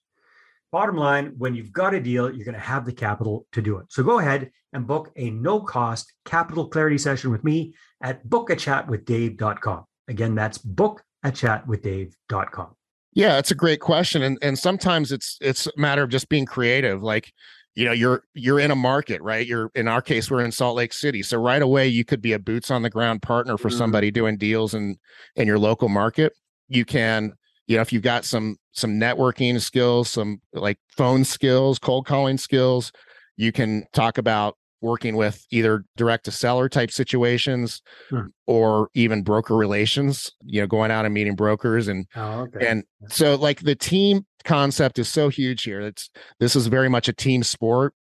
Bottom 0.71 0.97
line, 0.97 1.35
when 1.37 1.55
you've 1.55 1.71
got 1.71 1.93
a 1.93 2.01
deal, 2.01 2.35
you're 2.35 2.47
going 2.47 2.55
to 2.55 2.61
have 2.61 2.87
the 2.87 2.95
capital 2.95 3.47
to 3.53 3.61
do 3.61 3.77
it. 3.77 3.93
So 3.93 4.03
go 4.03 4.21
ahead 4.21 4.51
and 4.73 4.87
book 4.87 5.13
a 5.17 5.29
no 5.29 5.61
cost 5.61 6.15
capital 6.25 6.69
clarity 6.69 6.97
session 6.97 7.31
with 7.31 7.45
me 7.45 7.75
at 8.01 8.27
bookachatwithdave.com. 8.27 9.85
Again, 10.09 10.35
that's 10.35 10.57
book 10.57 11.05
at 11.23 11.35
chatwithdave.com. 11.35 12.75
Yeah, 13.15 13.39
it's 13.39 13.51
a 13.51 13.55
great 13.55 13.81
question. 13.81 14.23
And 14.23 14.39
and 14.41 14.59
sometimes 14.59 15.13
it's 15.13 15.37
it's 15.41 15.67
a 15.67 15.73
matter 15.77 16.03
of 16.03 16.11
just 16.11 16.29
being 16.29 16.47
creative. 16.47 17.03
Like, 17.03 17.33
you 17.75 17.85
know, 17.85 17.93
you're 17.93 18.25
you're 18.35 18.59
in 18.59 18.71
a 18.71 18.77
market, 18.77 19.21
right? 19.21 19.47
You're 19.47 19.71
in 19.75 19.87
our 19.87 20.01
case, 20.01 20.31
we're 20.31 20.45
in 20.45 20.53
Salt 20.53 20.77
Lake 20.77 20.95
City. 20.95 21.23
So 21.23 21.39
right 21.39 21.61
away 21.61 21.89
you 21.89 22.05
could 22.05 22.23
be 22.23 22.33
a 22.33 22.39
boots 22.39 22.71
on 22.71 22.83
the 22.83 22.91
ground 22.91 23.21
partner 23.21 23.59
for 23.59 23.69
mm-hmm. 23.69 23.79
somebody 23.79 24.11
doing 24.11 24.39
deals 24.39 24.73
in 24.75 24.97
in 25.37 25.47
your 25.47 25.59
local 25.59 25.91
market. 25.91 26.33
You 26.69 26.87
can, 26.87 27.35
you 27.67 27.77
know, 27.77 27.83
if 27.83 27.93
you've 27.93 28.03
got 28.03 28.25
some 28.25 28.57
some 28.73 28.93
networking 28.93 29.61
skills, 29.61 30.09
some 30.09 30.41
like 30.55 30.79
phone 30.97 31.25
skills, 31.25 31.79
cold 31.79 32.07
calling 32.07 32.39
skills, 32.39 32.93
you 33.37 33.53
can 33.53 33.85
talk 33.93 34.17
about 34.17 34.57
working 34.83 35.17
with 35.17 35.47
either 35.51 35.85
direct 35.97 36.25
to 36.25 36.31
seller 36.31 36.69
type 36.69 36.91
situations 36.91 37.81
hmm. 38.11 38.27
or 38.47 38.89
even 38.95 39.23
broker 39.23 39.57
relations 39.57 40.31
you 40.45 40.61
know 40.61 40.67
going 40.67 40.91
out 40.91 41.05
and 41.05 41.15
meeting 41.15 41.35
brokers 41.35 41.89
and 41.89 42.07
oh, 42.17 42.41
okay. 42.41 42.67
and 42.67 42.85
so 43.09 43.35
like 43.37 43.61
the 43.61 43.75
team 43.75 44.27
concept 44.43 44.99
is 44.99 45.09
so 45.09 45.29
huge 45.29 45.63
here. 45.63 45.81
It's 45.81 46.11
this 46.41 46.57
is 46.57 46.67
very 46.67 46.89
much 46.89 47.09
a 47.09 47.13
team 47.13 47.43
sport 47.43 47.95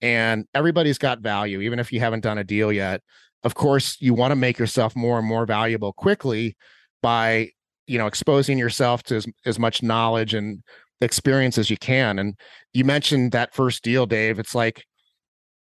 and 0.00 0.46
everybody's 0.54 0.98
got 0.98 1.20
value 1.20 1.60
even 1.60 1.78
if 1.78 1.92
you 1.92 2.00
haven't 2.00 2.20
done 2.20 2.38
a 2.38 2.44
deal 2.44 2.72
yet. 2.72 3.02
Of 3.42 3.54
course 3.54 3.96
you 4.00 4.14
want 4.14 4.32
to 4.32 4.36
make 4.36 4.58
yourself 4.58 4.94
more 4.96 5.18
and 5.18 5.26
more 5.26 5.46
valuable 5.46 5.92
quickly 5.92 6.56
by 7.02 7.50
you 7.86 7.98
know 7.98 8.06
exposing 8.06 8.58
yourself 8.58 9.02
to 9.04 9.16
as, 9.16 9.26
as 9.44 9.58
much 9.58 9.82
knowledge 9.82 10.34
and 10.34 10.62
experience 11.00 11.58
as 11.58 11.70
you 11.70 11.76
can. 11.76 12.18
And 12.18 12.34
you 12.72 12.84
mentioned 12.84 13.32
that 13.32 13.54
first 13.54 13.82
deal 13.82 14.06
dave. 14.06 14.38
It's 14.38 14.54
like 14.54 14.84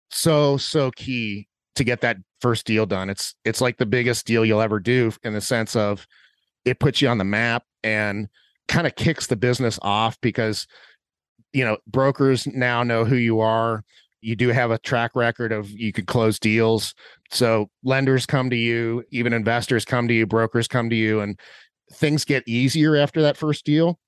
so 0.09 0.57
so 0.57 0.91
key 0.91 1.47
to 1.75 1.83
get 1.83 2.01
that 2.01 2.17
first 2.41 2.65
deal 2.65 2.85
done. 2.85 3.09
It's 3.09 3.35
it's 3.43 3.61
like 3.61 3.77
the 3.77 3.85
biggest 3.85 4.25
deal 4.25 4.45
you'll 4.45 4.61
ever 4.61 4.79
do 4.79 5.11
in 5.23 5.33
the 5.33 5.41
sense 5.41 5.75
of 5.75 6.07
it 6.63 6.79
puts 6.79 7.01
you 7.01 7.07
on 7.07 7.17
the 7.17 7.23
map 7.23 7.63
and 7.83 8.27
kind 8.67 8.87
of 8.87 8.95
kicks 8.95 9.27
the 9.27 9.35
business 9.35 9.77
off 9.81 10.19
because 10.21 10.67
you 11.53 11.63
know 11.63 11.77
brokers 11.87 12.47
now 12.47 12.83
know 12.83 13.05
who 13.05 13.15
you 13.15 13.39
are. 13.39 13.83
You 14.21 14.35
do 14.35 14.49
have 14.49 14.71
a 14.71 14.79
track 14.79 15.11
record 15.15 15.51
of 15.51 15.69
you 15.69 15.93
could 15.93 16.07
close 16.07 16.39
deals. 16.39 16.95
So 17.31 17.69
lenders 17.83 18.25
come 18.25 18.49
to 18.49 18.55
you 18.55 19.03
even 19.11 19.33
investors 19.33 19.85
come 19.85 20.07
to 20.07 20.13
you 20.13 20.25
brokers 20.25 20.67
come 20.67 20.89
to 20.89 20.95
you 20.95 21.19
and 21.21 21.39
things 21.93 22.25
get 22.25 22.47
easier 22.47 22.95
after 22.95 23.21
that 23.21 23.37
first 23.37 23.65
deal. 23.65 23.99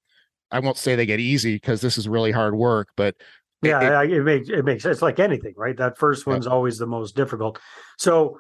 I 0.50 0.60
won't 0.60 0.77
say 0.77 0.96
they 0.96 1.06
get 1.06 1.20
easy 1.20 1.56
because 1.56 1.82
this 1.82 1.98
is 1.98 2.08
really 2.08 2.32
hard 2.32 2.56
work 2.56 2.89
but 2.96 3.16
yeah, 3.62 4.04
it, 4.04 4.12
it, 4.12 4.18
it, 4.18 4.24
makes 4.24 4.50
it 4.50 4.66
makes 4.66 4.86
it's 4.86 5.02
like 5.02 5.20
anything, 5.20 5.54
right? 5.58 5.76
That 5.78 5.98
first 5.98 6.28
one's 6.28 6.46
yeah. 6.46 6.52
always 6.52 6.78
the 6.78 6.86
most 6.86 7.16
difficult. 7.16 7.60
So, 7.98 8.40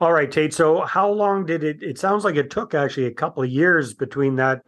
all 0.00 0.12
right, 0.12 0.30
Tate. 0.30 0.52
So, 0.52 0.82
how 0.82 1.10
long 1.10 1.46
did 1.46 1.64
it? 1.64 1.82
It 1.82 1.98
sounds 1.98 2.24
like 2.24 2.36
it 2.36 2.50
took 2.50 2.74
actually 2.74 3.06
a 3.06 3.14
couple 3.14 3.42
of 3.42 3.50
years 3.50 3.94
between 3.94 4.36
that 4.36 4.62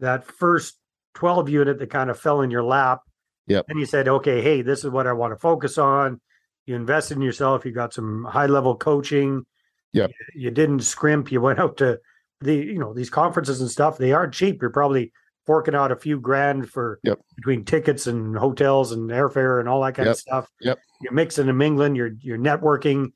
that 0.00 0.24
first 0.24 0.78
twelve 1.14 1.48
unit 1.48 1.78
that 1.78 1.90
kind 1.90 2.10
of 2.10 2.18
fell 2.18 2.40
in 2.40 2.50
your 2.50 2.64
lap. 2.64 3.00
Yeah. 3.46 3.60
And 3.68 3.78
you 3.78 3.84
said, 3.84 4.08
okay, 4.08 4.40
hey, 4.40 4.62
this 4.62 4.84
is 4.84 4.90
what 4.90 5.06
I 5.06 5.12
want 5.12 5.32
to 5.32 5.38
focus 5.38 5.76
on. 5.76 6.20
You 6.64 6.76
invested 6.76 7.18
in 7.18 7.22
yourself. 7.22 7.66
You 7.66 7.72
got 7.72 7.92
some 7.92 8.24
high 8.24 8.46
level 8.46 8.74
coaching. 8.74 9.44
Yeah. 9.92 10.06
You, 10.06 10.44
you 10.44 10.50
didn't 10.50 10.80
scrimp. 10.80 11.30
You 11.30 11.42
went 11.42 11.58
out 11.58 11.76
to 11.78 12.00
the 12.40 12.54
you 12.54 12.78
know 12.78 12.94
these 12.94 13.10
conferences 13.10 13.60
and 13.60 13.70
stuff. 13.70 13.98
They 13.98 14.12
aren't 14.12 14.34
cheap. 14.34 14.62
You're 14.62 14.70
probably 14.70 15.12
forking 15.46 15.74
out 15.74 15.92
a 15.92 15.96
few 15.96 16.18
grand 16.18 16.70
for 16.70 16.98
yep. 17.02 17.18
between 17.36 17.64
tickets 17.64 18.06
and 18.06 18.36
hotels 18.36 18.92
and 18.92 19.10
airfare 19.10 19.60
and 19.60 19.68
all 19.68 19.82
that 19.82 19.94
kind 19.94 20.06
yep. 20.06 20.14
of 20.14 20.18
stuff. 20.18 20.48
Yep. 20.60 20.78
You're 21.02 21.12
mixing 21.12 21.48
and 21.48 21.58
mingling, 21.58 21.94
you're 21.94 22.12
you're 22.20 22.38
networking. 22.38 23.12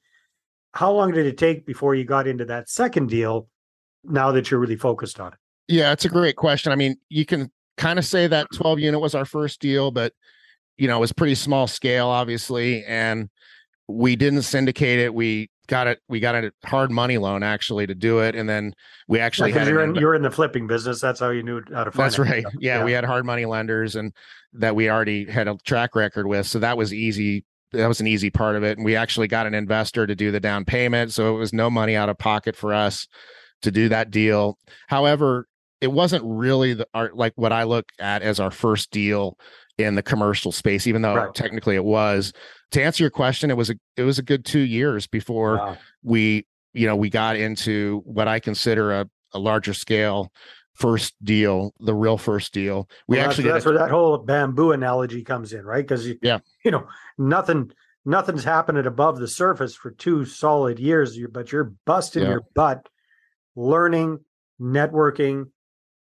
How 0.73 0.92
long 0.92 1.12
did 1.12 1.26
it 1.26 1.38
take 1.38 1.66
before 1.66 1.94
you 1.94 2.04
got 2.04 2.26
into 2.26 2.44
that 2.47 2.68
second 2.68 3.08
deal 3.08 3.49
now 4.04 4.32
that 4.32 4.50
you're 4.50 4.61
really 4.61 4.76
focused 4.76 5.18
on 5.18 5.32
it? 5.32 5.38
Yeah, 5.68 5.92
it's 5.92 6.04
a 6.04 6.11
great 6.11 6.37
question. 6.37 6.73
I 6.73 6.76
mean, 6.76 6.97
you 7.08 7.25
can 7.25 7.50
kind 7.76 7.99
of 7.99 8.04
say 8.04 8.26
that 8.26 8.49
12 8.54 8.80
unit 8.80 9.00
was 9.00 9.14
our 9.14 9.25
first 9.25 9.61
deal, 9.61 9.90
but 9.90 10.12
you 10.76 10.87
know, 10.87 10.97
it 10.97 11.00
was 11.00 11.12
pretty 11.12 11.35
small 11.35 11.66
scale, 11.66 12.08
obviously. 12.08 12.85
And 12.85 13.28
we 13.88 14.16
didn't 14.16 14.42
syndicate 14.42 14.99
it. 14.99 15.14
We 15.14 15.50
got 15.68 15.87
it. 15.87 16.00
We 16.08 16.18
got 16.18 16.34
a 16.34 16.52
hard 16.64 16.90
money 16.90 17.18
loan 17.18 17.42
actually 17.42 17.87
to 17.87 17.94
do 17.94 18.18
it, 18.18 18.34
and 18.34 18.48
then 18.48 18.75
we 19.06 19.20
actually 19.20 19.50
yeah, 19.50 19.60
had. 19.60 19.68
You're 19.68 19.84
in, 19.84 19.94
you're 19.94 20.14
in 20.14 20.22
the 20.22 20.30
flipping 20.30 20.66
business. 20.66 21.00
That's 21.00 21.20
how 21.20 21.30
you 21.30 21.42
knew 21.42 21.62
how 21.72 21.84
to. 21.84 21.92
Flip. 21.92 22.04
That's 22.04 22.18
right. 22.18 22.44
Yeah, 22.58 22.78
yeah, 22.78 22.84
we 22.84 22.92
had 22.92 23.04
hard 23.04 23.25
money 23.25 23.44
lenders, 23.44 23.94
and 23.94 24.12
that 24.54 24.75
we 24.75 24.90
already 24.90 25.30
had 25.30 25.46
a 25.46 25.56
track 25.64 25.94
record 25.94 26.26
with, 26.26 26.46
so 26.46 26.58
that 26.58 26.76
was 26.76 26.92
easy. 26.92 27.44
That 27.72 27.87
was 27.87 28.00
an 28.00 28.06
easy 28.06 28.30
part 28.30 28.56
of 28.56 28.64
it, 28.64 28.78
and 28.78 28.84
we 28.84 28.96
actually 28.96 29.28
got 29.28 29.46
an 29.46 29.54
investor 29.54 30.06
to 30.06 30.14
do 30.14 30.30
the 30.30 30.40
down 30.40 30.64
payment, 30.64 31.12
so 31.12 31.37
it 31.37 31.38
was 31.38 31.52
no 31.52 31.70
money 31.70 31.94
out 31.94 32.08
of 32.08 32.18
pocket 32.18 32.56
for 32.56 32.72
us 32.72 33.06
to 33.62 33.70
do 33.70 33.90
that 33.90 34.10
deal. 34.10 34.58
However, 34.87 35.46
it 35.80 35.92
wasn't 35.92 36.25
really 36.25 36.75
the 36.75 36.88
our, 36.94 37.10
like 37.12 37.34
what 37.37 37.52
I 37.52 37.64
look 37.64 37.90
at 37.98 38.22
as 38.22 38.40
our 38.40 38.50
first 38.50 38.90
deal 38.90 39.37
in 39.76 39.94
the 39.94 40.02
commercial 40.02 40.50
space, 40.50 40.87
even 40.87 41.02
though 41.02 41.14
right. 41.14 41.34
technically 41.34 41.76
it 41.76 41.84
was 41.84 42.32
to 42.72 42.82
answer 42.82 43.02
your 43.02 43.10
question, 43.10 43.50
it 43.50 43.56
was 43.56 43.70
a 43.70 43.75
it 43.96 44.02
was 44.02 44.18
a 44.18 44.22
good 44.22 44.44
two 44.44 44.60
years 44.60 45.06
before 45.06 45.56
wow. 45.56 45.76
we 46.02 46.46
you 46.72 46.87
know 46.87 46.96
we 46.96 47.10
got 47.10 47.37
into 47.37 48.02
what 48.04 48.28
I 48.28 48.40
consider 48.40 48.92
a, 48.92 49.08
a 49.32 49.38
larger 49.38 49.75
scale 49.75 50.32
first 50.75 51.14
deal, 51.25 51.75
the 51.80 51.94
real 51.94 52.18
first 52.18 52.52
deal. 52.52 52.88
We 53.08 53.16
well, 53.16 53.28
actually 53.28 53.44
that's, 53.44 53.64
that's 53.64 53.66
where 53.66 53.78
that 53.78 53.90
whole 53.90 54.18
bamboo 54.18 54.72
analogy 54.72 55.25
comes 55.25 55.52
in, 55.52 55.64
right? 55.64 55.87
Because 55.87 56.08
yeah 56.22 56.38
you 56.64 56.70
know 56.70 56.87
nothing 57.16 57.72
nothing's 58.04 58.44
happening 58.44 58.87
above 58.87 59.18
the 59.18 59.28
surface 59.28 59.75
for 59.75 59.90
two 59.90 60.25
solid 60.25 60.78
years, 60.78 61.18
but 61.30 61.52
you're 61.52 61.72
busting 61.84 62.22
yeah. 62.22 62.30
your 62.30 62.42
butt 62.54 62.88
learning, 63.56 64.20
networking, 64.60 65.46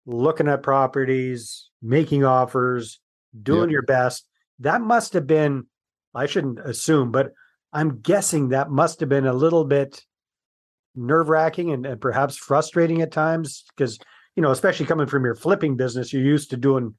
looking 0.06 0.48
at 0.48 0.62
properties, 0.62 1.70
making 1.80 2.24
offers, 2.24 3.00
doing 3.40 3.70
your 3.70 3.82
best. 3.82 4.26
That 4.58 4.80
must 4.80 5.12
have 5.12 5.26
been 5.26 5.66
I 6.14 6.26
shouldn't 6.26 6.60
assume, 6.60 7.10
but 7.10 7.32
I'm 7.72 8.00
guessing 8.00 8.50
that 8.50 8.70
must 8.70 9.00
have 9.00 9.08
been 9.08 9.26
a 9.26 9.32
little 9.32 9.64
bit 9.64 10.04
nerve 10.94 11.28
wracking 11.28 11.72
and, 11.72 11.84
and 11.84 12.00
perhaps 12.00 12.36
frustrating 12.36 13.02
at 13.02 13.10
times 13.10 13.64
because 13.76 13.98
you 14.36 14.42
know, 14.42 14.50
especially 14.50 14.86
coming 14.86 15.06
from 15.06 15.24
your 15.24 15.34
flipping 15.34 15.76
business, 15.76 16.12
you're 16.12 16.22
used 16.22 16.50
to 16.50 16.56
doing 16.56 16.94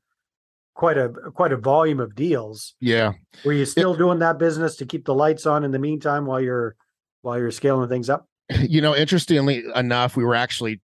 quite 0.74 0.98
a 0.98 1.10
quite 1.34 1.52
a 1.52 1.58
volume 1.58 2.00
of 2.00 2.16
deals. 2.16 2.76
Yeah. 2.80 3.14
Were 3.44 3.54
you 3.54 3.66
still 3.66 3.94
it, 3.94 3.98
doing 3.98 4.20
that 4.20 4.38
business 4.38 4.76
to 4.78 4.86
keep 4.86 5.06
the 5.06 5.14
lights 5.14 5.46
on 5.46 5.64
in 5.64 5.72
the 5.72 5.80
meantime 5.80 6.26
while 6.26 6.42
you're 6.42 6.76
while 7.22 7.38
you're 7.38 7.52
scaling 7.52 7.90
things 7.90 8.10
up? 8.10 8.28
You 8.60 8.80
know, 8.80 8.96
interestingly 8.96 9.64
enough, 9.76 10.16
we 10.16 10.24
were 10.24 10.36
actually 10.36 10.80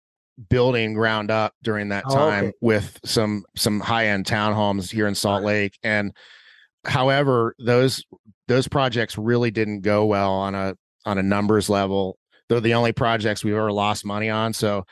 building 0.49 0.93
ground 0.93 1.31
up 1.31 1.55
during 1.63 1.89
that 1.89 2.03
time 2.07 2.45
oh, 2.45 2.47
okay. 2.49 2.57
with 2.61 2.99
some 3.03 3.43
some 3.55 3.79
high 3.79 4.07
end 4.07 4.25
townhomes 4.25 4.91
here 4.91 5.07
in 5.07 5.15
Salt 5.15 5.43
Lake 5.43 5.77
and 5.81 6.13
however, 6.87 7.55
those 7.59 8.03
those 8.47 8.67
projects 8.67 9.17
really 9.17 9.51
didn't 9.51 9.81
go 9.81 10.05
well 10.05 10.31
on 10.31 10.55
a 10.55 10.75
on 11.05 11.17
a 11.17 11.23
numbers 11.23 11.69
level. 11.69 12.17
They're 12.49 12.61
the 12.61 12.73
only 12.73 12.93
projects 12.93 13.43
we've 13.43 13.55
ever 13.55 13.71
lost 13.71 14.05
money 14.05 14.29
on. 14.29 14.53
So 14.53 14.85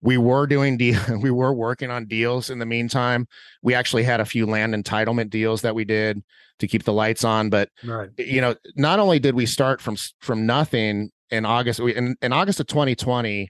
we 0.00 0.18
were 0.18 0.46
doing 0.46 0.76
deal 0.76 0.98
we 1.20 1.30
were 1.30 1.52
working 1.52 1.90
on 1.90 2.06
deals 2.06 2.50
in 2.50 2.58
the 2.58 2.66
meantime. 2.66 3.26
We 3.62 3.74
actually 3.74 4.02
had 4.02 4.20
a 4.20 4.24
few 4.24 4.46
land 4.46 4.74
entitlement 4.74 5.30
deals 5.30 5.62
that 5.62 5.74
we 5.74 5.84
did 5.84 6.22
to 6.58 6.66
keep 6.66 6.84
the 6.84 6.92
lights 6.92 7.24
on. 7.24 7.50
But 7.50 7.68
right. 7.84 8.10
you 8.18 8.40
know, 8.40 8.54
not 8.76 8.98
only 8.98 9.18
did 9.18 9.34
we 9.34 9.46
start 9.46 9.80
from 9.80 9.96
from 10.20 10.46
nothing 10.46 11.10
in 11.30 11.44
August, 11.44 11.80
we 11.80 11.94
in, 11.94 12.16
in 12.20 12.32
August 12.32 12.60
of 12.60 12.66
2020, 12.66 13.48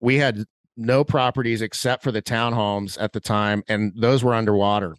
we 0.00 0.16
had 0.16 0.44
no 0.76 1.04
properties 1.04 1.60
except 1.60 2.02
for 2.02 2.12
the 2.12 2.22
townhomes 2.22 2.96
at 3.00 3.12
the 3.12 3.20
time, 3.20 3.62
and 3.68 3.92
those 3.96 4.24
were 4.24 4.34
underwater. 4.34 4.96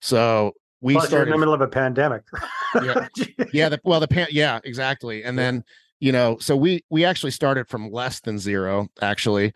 So 0.00 0.52
we 0.80 0.94
Plus 0.94 1.08
started 1.08 1.28
in 1.28 1.32
the 1.32 1.38
middle 1.38 1.54
of 1.54 1.60
a 1.60 1.68
pandemic. 1.68 2.22
yeah, 2.82 3.08
yeah. 3.52 3.68
The, 3.68 3.80
well, 3.84 4.00
the 4.00 4.08
pan, 4.08 4.28
yeah, 4.30 4.60
exactly. 4.64 5.24
And 5.24 5.38
then 5.38 5.64
you 6.00 6.12
know, 6.12 6.38
so 6.38 6.56
we 6.56 6.84
we 6.90 7.04
actually 7.04 7.32
started 7.32 7.68
from 7.68 7.90
less 7.90 8.20
than 8.20 8.38
zero 8.38 8.88
actually, 9.00 9.52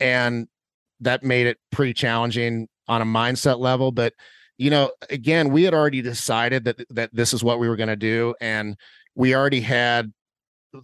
and 0.00 0.48
that 1.00 1.22
made 1.22 1.46
it 1.46 1.58
pretty 1.70 1.94
challenging 1.94 2.68
on 2.88 3.02
a 3.02 3.06
mindset 3.06 3.58
level. 3.58 3.92
But 3.92 4.12
you 4.58 4.70
know, 4.70 4.90
again, 5.10 5.50
we 5.50 5.62
had 5.62 5.74
already 5.74 6.02
decided 6.02 6.64
that 6.64 6.84
that 6.90 7.10
this 7.12 7.32
is 7.32 7.42
what 7.42 7.58
we 7.58 7.68
were 7.68 7.76
going 7.76 7.88
to 7.88 7.96
do, 7.96 8.34
and 8.40 8.76
we 9.14 9.34
already 9.34 9.60
had 9.60 10.12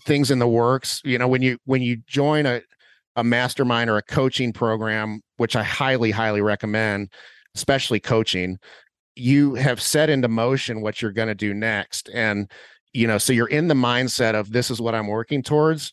things 0.05 0.31
in 0.31 0.39
the 0.39 0.49
works. 0.49 1.03
You 1.05 1.19
know, 1.19 1.29
when 1.29 1.43
you 1.43 1.59
when 1.65 1.83
you 1.83 1.99
join 2.07 2.47
a 2.47 2.63
a 3.17 3.25
mastermind 3.25 3.91
or 3.91 3.99
a 3.99 4.03
coaching 4.03 4.53
program, 4.55 5.21
which 5.37 5.57
I 5.57 5.63
highly 5.63 6.11
highly 6.11 6.41
recommend, 6.41 7.13
especially 7.55 8.01
coaching 8.01 8.59
you 9.15 9.55
have 9.55 9.81
set 9.81 10.11
into 10.11 10.29
motion 10.29 10.81
what 10.81 11.03
you're 11.03 11.13
going 11.13 11.29
to 11.29 11.35
do 11.35 11.53
next 11.53 12.09
and 12.15 12.51
you 12.93 13.07
know 13.07 13.19
so 13.19 13.33
you're 13.33 13.49
in 13.49 13.69
the 13.69 13.75
mindset 13.75 14.35
of 14.35 14.53
this 14.53 14.71
is 14.71 14.81
what 14.81 14.95
i'm 14.95 15.07
working 15.07 15.43
towards 15.43 15.93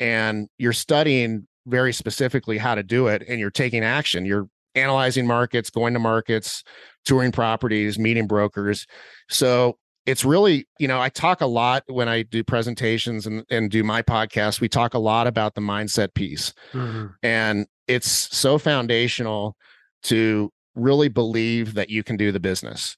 and 0.00 0.48
you're 0.58 0.72
studying 0.72 1.46
very 1.66 1.92
specifically 1.92 2.58
how 2.58 2.74
to 2.74 2.82
do 2.82 3.06
it 3.06 3.22
and 3.28 3.38
you're 3.38 3.50
taking 3.50 3.84
action. 3.84 4.24
You're 4.24 4.48
analyzing 4.74 5.26
markets 5.26 5.70
going 5.70 5.94
to 5.94 6.00
markets 6.00 6.64
touring 7.04 7.30
properties 7.30 7.98
meeting 7.98 8.26
brokers. 8.26 8.86
So 9.28 9.78
it's 10.04 10.24
really 10.24 10.66
you 10.80 10.88
know 10.88 11.00
i 11.00 11.08
talk 11.08 11.42
a 11.42 11.46
lot 11.46 11.84
when 11.86 12.08
i 12.08 12.22
do 12.22 12.42
presentations 12.42 13.24
and, 13.24 13.44
and 13.50 13.70
do 13.70 13.84
my 13.84 14.02
podcast 14.02 14.60
we 14.60 14.68
talk 14.68 14.94
a 14.94 14.98
lot 14.98 15.28
about 15.28 15.54
the 15.54 15.60
mindset 15.60 16.12
piece. 16.12 16.52
Mm-hmm. 16.72 17.06
and 17.22 17.66
it's 17.86 18.08
so 18.36 18.58
foundational 18.58 19.54
to 20.02 20.50
really 20.74 21.08
believe 21.08 21.74
that 21.74 21.90
you 21.90 22.02
can 22.02 22.16
do 22.16 22.32
the 22.32 22.40
business. 22.40 22.96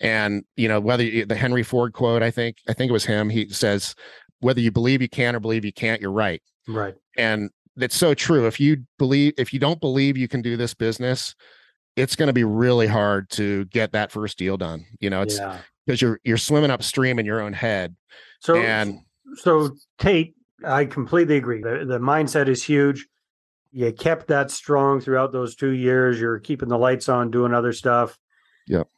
And 0.00 0.44
you 0.56 0.68
know 0.68 0.80
whether 0.80 1.04
you, 1.04 1.24
the 1.24 1.36
Henry 1.36 1.62
Ford 1.62 1.92
quote, 1.92 2.22
I 2.22 2.30
think 2.30 2.58
I 2.68 2.72
think 2.72 2.90
it 2.90 2.92
was 2.92 3.04
him. 3.04 3.30
He 3.30 3.48
says, 3.48 3.94
"Whether 4.40 4.60
you 4.60 4.70
believe 4.70 5.00
you 5.00 5.08
can 5.08 5.36
or 5.36 5.40
believe 5.40 5.64
you 5.64 5.72
can't, 5.72 6.00
you're 6.00 6.10
right." 6.12 6.42
Right. 6.66 6.94
And 7.16 7.50
that's 7.76 7.96
so 7.96 8.14
true. 8.14 8.46
If 8.46 8.58
you 8.60 8.84
believe, 8.98 9.34
if 9.38 9.52
you 9.52 9.58
don't 9.58 9.80
believe 9.80 10.16
you 10.16 10.28
can 10.28 10.42
do 10.42 10.56
this 10.56 10.74
business, 10.74 11.34
it's 11.96 12.16
going 12.16 12.26
to 12.28 12.32
be 12.32 12.44
really 12.44 12.86
hard 12.86 13.30
to 13.30 13.64
get 13.66 13.92
that 13.92 14.10
first 14.10 14.38
deal 14.38 14.56
done. 14.56 14.84
You 15.00 15.10
know, 15.10 15.22
it's 15.22 15.38
yeah. 15.38 15.58
because 15.86 16.02
you're 16.02 16.20
you're 16.24 16.36
swimming 16.36 16.70
upstream 16.70 17.18
in 17.18 17.26
your 17.26 17.40
own 17.40 17.52
head. 17.52 17.94
So 18.40 18.56
and 18.56 19.00
so 19.36 19.74
Tate, 19.98 20.34
I 20.64 20.84
completely 20.86 21.36
agree. 21.36 21.62
The, 21.62 21.84
the 21.86 21.98
mindset 21.98 22.48
is 22.48 22.62
huge. 22.62 23.06
You 23.74 23.92
kept 23.92 24.28
that 24.28 24.52
strong 24.52 25.00
throughout 25.00 25.32
those 25.32 25.56
two 25.56 25.72
years. 25.72 26.20
You're 26.20 26.38
keeping 26.38 26.68
the 26.68 26.78
lights 26.78 27.08
on, 27.08 27.32
doing 27.32 27.52
other 27.52 27.72
stuff. 27.72 28.16
Yep. 28.68 28.88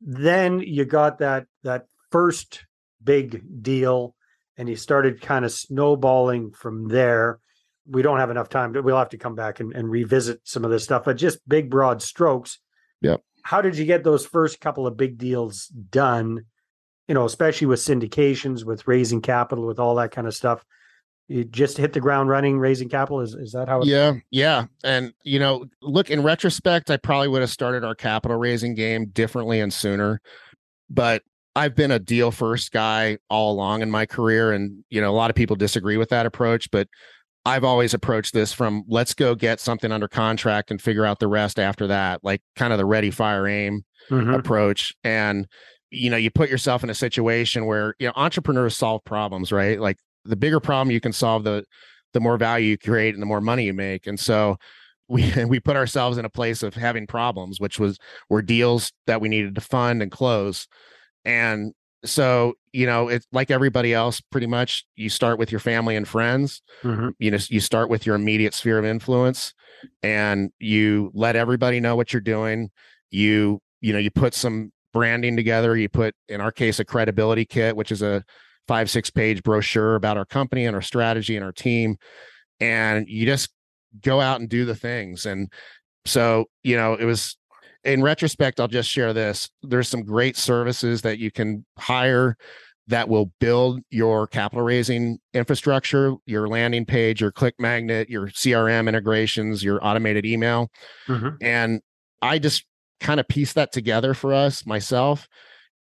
Then 0.00 0.58
you 0.58 0.84
got 0.84 1.18
that 1.18 1.46
that 1.62 1.86
first 2.10 2.66
big 3.02 3.62
deal, 3.62 4.16
and 4.56 4.68
you 4.68 4.74
started 4.74 5.20
kind 5.20 5.44
of 5.44 5.52
snowballing 5.52 6.50
from 6.50 6.88
there. 6.88 7.38
We 7.86 8.02
don't 8.02 8.18
have 8.18 8.30
enough 8.30 8.48
time, 8.48 8.72
but 8.72 8.82
we'll 8.82 8.98
have 8.98 9.10
to 9.10 9.18
come 9.18 9.36
back 9.36 9.60
and, 9.60 9.72
and 9.72 9.88
revisit 9.88 10.40
some 10.42 10.64
of 10.64 10.72
this 10.72 10.82
stuff. 10.82 11.04
But 11.04 11.16
just 11.16 11.48
big 11.48 11.70
broad 11.70 12.02
strokes. 12.02 12.58
Yep. 13.02 13.22
How 13.44 13.60
did 13.62 13.78
you 13.78 13.84
get 13.84 14.02
those 14.02 14.26
first 14.26 14.60
couple 14.60 14.88
of 14.88 14.96
big 14.96 15.16
deals 15.16 15.68
done? 15.68 16.46
You 17.06 17.14
know, 17.14 17.24
especially 17.24 17.68
with 17.68 17.78
syndications, 17.78 18.64
with 18.64 18.88
raising 18.88 19.22
capital, 19.22 19.64
with 19.64 19.78
all 19.78 19.94
that 19.94 20.10
kind 20.10 20.26
of 20.26 20.34
stuff 20.34 20.64
you 21.28 21.44
just 21.44 21.76
hit 21.78 21.92
the 21.92 22.00
ground 22.00 22.28
running 22.28 22.58
raising 22.58 22.88
capital 22.88 23.20
is, 23.20 23.34
is 23.34 23.52
that 23.52 23.68
how 23.68 23.80
it 23.80 23.86
yeah 23.86 24.12
yeah 24.30 24.66
and 24.84 25.12
you 25.22 25.38
know 25.38 25.64
look 25.80 26.10
in 26.10 26.22
retrospect 26.22 26.90
i 26.90 26.96
probably 26.96 27.28
would 27.28 27.40
have 27.40 27.50
started 27.50 27.82
our 27.84 27.94
capital 27.94 28.36
raising 28.36 28.74
game 28.74 29.06
differently 29.06 29.60
and 29.60 29.72
sooner 29.72 30.20
but 30.90 31.22
i've 31.56 31.74
been 31.74 31.90
a 31.90 31.98
deal 31.98 32.30
first 32.30 32.72
guy 32.72 33.16
all 33.30 33.52
along 33.52 33.80
in 33.82 33.90
my 33.90 34.04
career 34.06 34.52
and 34.52 34.84
you 34.90 35.00
know 35.00 35.10
a 35.10 35.16
lot 35.16 35.30
of 35.30 35.36
people 35.36 35.56
disagree 35.56 35.96
with 35.96 36.10
that 36.10 36.26
approach 36.26 36.70
but 36.70 36.88
i've 37.46 37.64
always 37.64 37.94
approached 37.94 38.34
this 38.34 38.52
from 38.52 38.84
let's 38.88 39.14
go 39.14 39.34
get 39.34 39.60
something 39.60 39.92
under 39.92 40.08
contract 40.08 40.70
and 40.70 40.82
figure 40.82 41.06
out 41.06 41.20
the 41.20 41.28
rest 41.28 41.58
after 41.58 41.86
that 41.86 42.20
like 42.22 42.42
kind 42.56 42.72
of 42.72 42.78
the 42.78 42.86
ready 42.86 43.10
fire 43.10 43.46
aim 43.46 43.84
Mhm. 44.10 44.38
approach 44.38 44.92
and 45.02 45.48
you 45.90 46.10
know 46.10 46.16
you 46.18 46.30
put 46.30 46.50
yourself 46.50 46.84
in 46.84 46.90
a 46.90 46.94
situation 46.94 47.64
where 47.64 47.94
you 47.98 48.06
know 48.06 48.12
entrepreneurs 48.16 48.76
solve 48.76 49.02
problems 49.04 49.50
right 49.50 49.80
like 49.80 49.96
the 50.24 50.36
bigger 50.36 50.60
problem 50.60 50.90
you 50.90 51.00
can 51.00 51.12
solve 51.12 51.44
the 51.44 51.64
the 52.12 52.20
more 52.20 52.36
value 52.36 52.68
you 52.70 52.78
create 52.78 53.12
and 53.14 53.22
the 53.22 53.26
more 53.26 53.40
money 53.40 53.64
you 53.64 53.74
make. 53.74 54.06
And 54.06 54.18
so 54.18 54.56
we 55.08 55.32
we 55.46 55.60
put 55.60 55.76
ourselves 55.76 56.16
in 56.18 56.24
a 56.24 56.30
place 56.30 56.62
of 56.62 56.74
having 56.74 57.06
problems 57.06 57.60
which 57.60 57.78
was 57.78 57.98
were 58.30 58.42
deals 58.42 58.92
that 59.06 59.20
we 59.20 59.28
needed 59.28 59.54
to 59.54 59.60
fund 59.60 60.02
and 60.02 60.10
close. 60.10 60.66
And 61.24 61.72
so 62.04 62.54
you 62.72 62.86
know 62.86 63.08
it's 63.08 63.26
like 63.32 63.50
everybody 63.50 63.94
else 63.94 64.20
pretty 64.20 64.46
much 64.46 64.84
you 64.94 65.08
start 65.08 65.38
with 65.38 65.50
your 65.50 65.58
family 65.58 65.96
and 65.96 66.06
friends. 66.06 66.62
Mhm. 66.82 67.12
you 67.18 67.30
know 67.30 67.38
you 67.48 67.60
start 67.60 67.88
with 67.88 68.06
your 68.06 68.14
immediate 68.14 68.54
sphere 68.54 68.78
of 68.78 68.84
influence 68.84 69.54
and 70.02 70.50
you 70.58 71.10
let 71.14 71.36
everybody 71.36 71.80
know 71.80 71.96
what 71.96 72.12
you're 72.12 72.20
doing. 72.20 72.70
You 73.10 73.60
you 73.80 73.92
know 73.92 73.98
you 73.98 74.10
put 74.10 74.34
some 74.34 74.70
branding 74.92 75.34
together. 75.36 75.76
You 75.76 75.88
put 75.88 76.14
in 76.28 76.40
our 76.40 76.52
case 76.52 76.78
a 76.78 76.84
credibility 76.84 77.44
kit 77.44 77.74
which 77.76 77.90
is 77.90 78.00
a 78.02 78.22
five 78.66 78.88
six 78.90 79.10
page 79.10 79.42
brochure 79.42 79.94
about 79.94 80.16
our 80.16 80.24
company 80.24 80.64
and 80.64 80.74
our 80.74 80.82
strategy 80.82 81.36
and 81.36 81.44
our 81.44 81.52
team 81.52 81.96
and 82.60 83.08
you 83.08 83.26
just 83.26 83.50
go 84.00 84.20
out 84.20 84.40
and 84.40 84.48
do 84.48 84.64
the 84.64 84.74
things. 84.74 85.26
And 85.26 85.52
so 86.06 86.46
you 86.62 86.76
know 86.76 86.94
it 86.94 87.04
was 87.04 87.36
in 87.84 88.02
retrospect 88.02 88.60
i'll 88.60 88.68
just 88.68 88.88
share 88.90 89.12
this. 89.12 89.50
There's 89.62 89.88
some 89.88 90.02
great 90.02 90.36
services 90.36 91.02
that 91.02 91.18
you 91.18 91.30
can 91.30 91.64
hire 91.78 92.36
that 92.86 93.08
will 93.08 93.32
build 93.40 93.80
your 93.90 94.26
capital 94.26 94.62
raising 94.64 95.18
infrastructure 95.32 96.14
your 96.26 96.48
landing 96.48 96.84
page 96.84 97.20
your 97.20 97.32
click 97.32 97.54
magnet 97.58 98.10
your 98.10 98.26
crm 98.28 98.88
integrations 98.88 99.64
your 99.64 99.82
automated 99.82 100.26
email. 100.26 100.70
Mhm. 101.08 101.36
and 101.40 101.80
i 102.20 102.38
just 102.38 102.64
kind 103.00 103.20
of 103.20 103.26
pieced 103.28 103.54
that 103.54 103.72
together 103.72 104.12
for 104.12 104.34
us 104.34 104.66
myself 104.66 105.26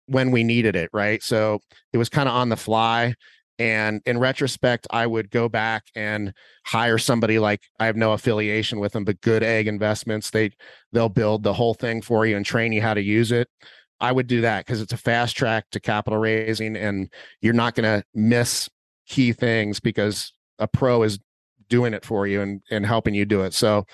when 0.07 0.31
we 0.31 0.43
needed 0.43 0.75
it 0.75 0.89
right? 0.93 1.21
So 1.23 1.59
it 1.91 1.97
was 1.97 2.09
kind 2.09 2.29
of 2.29 2.35
on 2.35 2.49
the 2.49 2.57
fly 2.57 3.15
and 3.59 4.01
in 4.07 4.17
retrospect 4.17 4.87
i 4.89 5.05
would 5.05 5.29
go 5.29 5.47
back 5.47 5.83
and 5.95 6.33
hire 6.65 6.97
somebody 6.97 7.37
like 7.37 7.61
i 7.79 7.85
have 7.85 7.95
no 7.95 8.13
affiliation 8.13 8.79
with 8.79 8.93
them 8.93 9.05
but 9.05 9.21
good 9.21 9.43
egg 9.43 9.67
investments 9.67 10.31
they 10.31 10.49
they'll 10.93 11.09
build 11.09 11.43
the 11.43 11.53
whole 11.53 11.73
thing 11.73 12.01
for 12.01 12.25
you 12.25 12.37
and 12.37 12.45
train 12.45 12.71
you 12.71 12.81
how 12.81 12.93
to 12.93 13.01
use 13.01 13.31
it. 13.31 13.49
I 13.99 14.11
would 14.11 14.27
do 14.27 14.41
that 14.41 14.65
because 14.65 14.81
it's 14.81 14.93
a 14.93 14.97
fast 14.97 15.35
track 15.35 15.65
to 15.71 15.79
capital 15.79 16.19
raising 16.19 16.75
and 16.75 17.11
you're 17.41 17.53
not 17.53 17.75
going 17.75 17.99
to 17.99 18.05
miss 18.13 18.69
key 19.07 19.33
things 19.33 19.79
because 19.79 20.33
a 20.59 20.67
pro 20.67 21.03
is 21.03 21.19
doing 21.69 21.93
it 21.93 22.05
for 22.05 22.27
you 22.27 22.41
and 22.41 22.61
and 22.69 22.85
helping 22.85 23.13
you 23.13 23.25
do 23.25 23.41
it. 23.41 23.53
So 23.53 23.85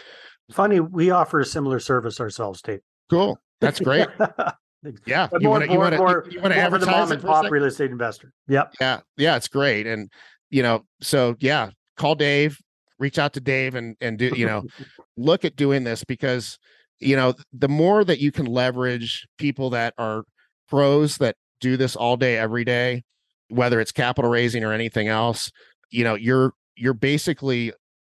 funny 0.52 0.80
we 0.80 1.12
offer 1.12 1.40
a 1.40 1.46
similar 1.46 1.80
service 1.80 2.20
ourselves 2.20 2.62
tate. 2.62 2.82
Cool. 3.10 3.40
That's 3.62 3.80
great 3.80 4.08
yeah 5.06 5.28
but 5.30 5.42
you 5.42 5.50
want 5.50 5.64
to 5.64 5.72
you 5.72 5.78
want 5.78 5.94
to 5.94 5.98
you 5.98 6.04
want 6.04 6.28
to 6.32 6.40
for 6.42 6.50
the 6.50 6.56
advertise 6.56 6.88
mom 6.88 7.12
it 7.12 7.16
and 7.16 7.22
for 7.22 7.28
a 7.28 7.32
pop 7.32 7.52
real 7.52 7.66
estate 7.66 7.92
investor. 7.92 8.32
Yep. 8.48 8.76
Yeah 8.80 9.00
yeah 9.18 9.36
it's 9.36 9.48
great 9.48 9.86
and 9.88 10.10
you 10.50 10.64
know 10.64 10.86
so 11.02 11.36
yeah 11.40 11.70
call 11.98 12.16
dave 12.16 12.58
reach 12.98 13.20
out 13.20 13.34
to 13.34 13.42
dave 13.42 13.76
and 13.76 13.96
and 14.02 14.18
do 14.18 14.32
you 14.36 14.46
know 14.46 14.64
look 15.18 15.44
at 15.44 15.56
doing 15.56 15.84
this 15.84 16.04
because 16.04 16.58
you 17.00 17.16
know 17.16 17.34
the 17.54 17.68
more 17.68 18.04
that 18.04 18.20
you 18.20 18.32
can 18.32 18.46
leverage 18.46 19.28
people 19.38 19.70
that 19.72 19.94
are 19.98 20.24
pros 20.70 21.18
that 21.18 21.36
do 21.60 21.76
this 21.76 21.96
all 21.96 22.16
day 22.16 22.38
every 22.38 22.64
day 22.64 23.04
whether 23.50 23.80
it's 23.80 23.92
capital 23.92 24.30
raising 24.30 24.64
or 24.64 24.72
anything 24.72 25.08
else 25.08 25.52
you 25.90 26.04
know 26.04 26.16
you're 26.16 26.54
you're 26.76 26.94
basically 26.94 27.74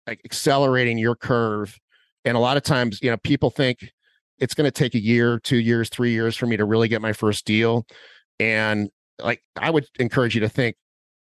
like 0.06 0.20
accelerating 0.24 0.98
your 0.98 1.14
curve 1.14 1.78
and 2.24 2.36
a 2.36 2.40
lot 2.40 2.56
of 2.56 2.62
times 2.62 2.98
you 3.02 3.10
know 3.10 3.16
people 3.18 3.50
think 3.50 3.90
it's 4.40 4.54
going 4.54 4.66
to 4.66 4.70
take 4.70 4.94
a 4.94 5.00
year 5.00 5.38
two 5.38 5.58
years 5.58 5.88
three 5.88 6.12
years 6.12 6.36
for 6.36 6.46
me 6.46 6.56
to 6.56 6.64
really 6.64 6.88
get 6.88 7.02
my 7.02 7.12
first 7.12 7.44
deal 7.44 7.86
and 8.38 8.90
like 9.22 9.42
i 9.56 9.70
would 9.70 9.86
encourage 9.98 10.34
you 10.34 10.40
to 10.40 10.48
think 10.48 10.76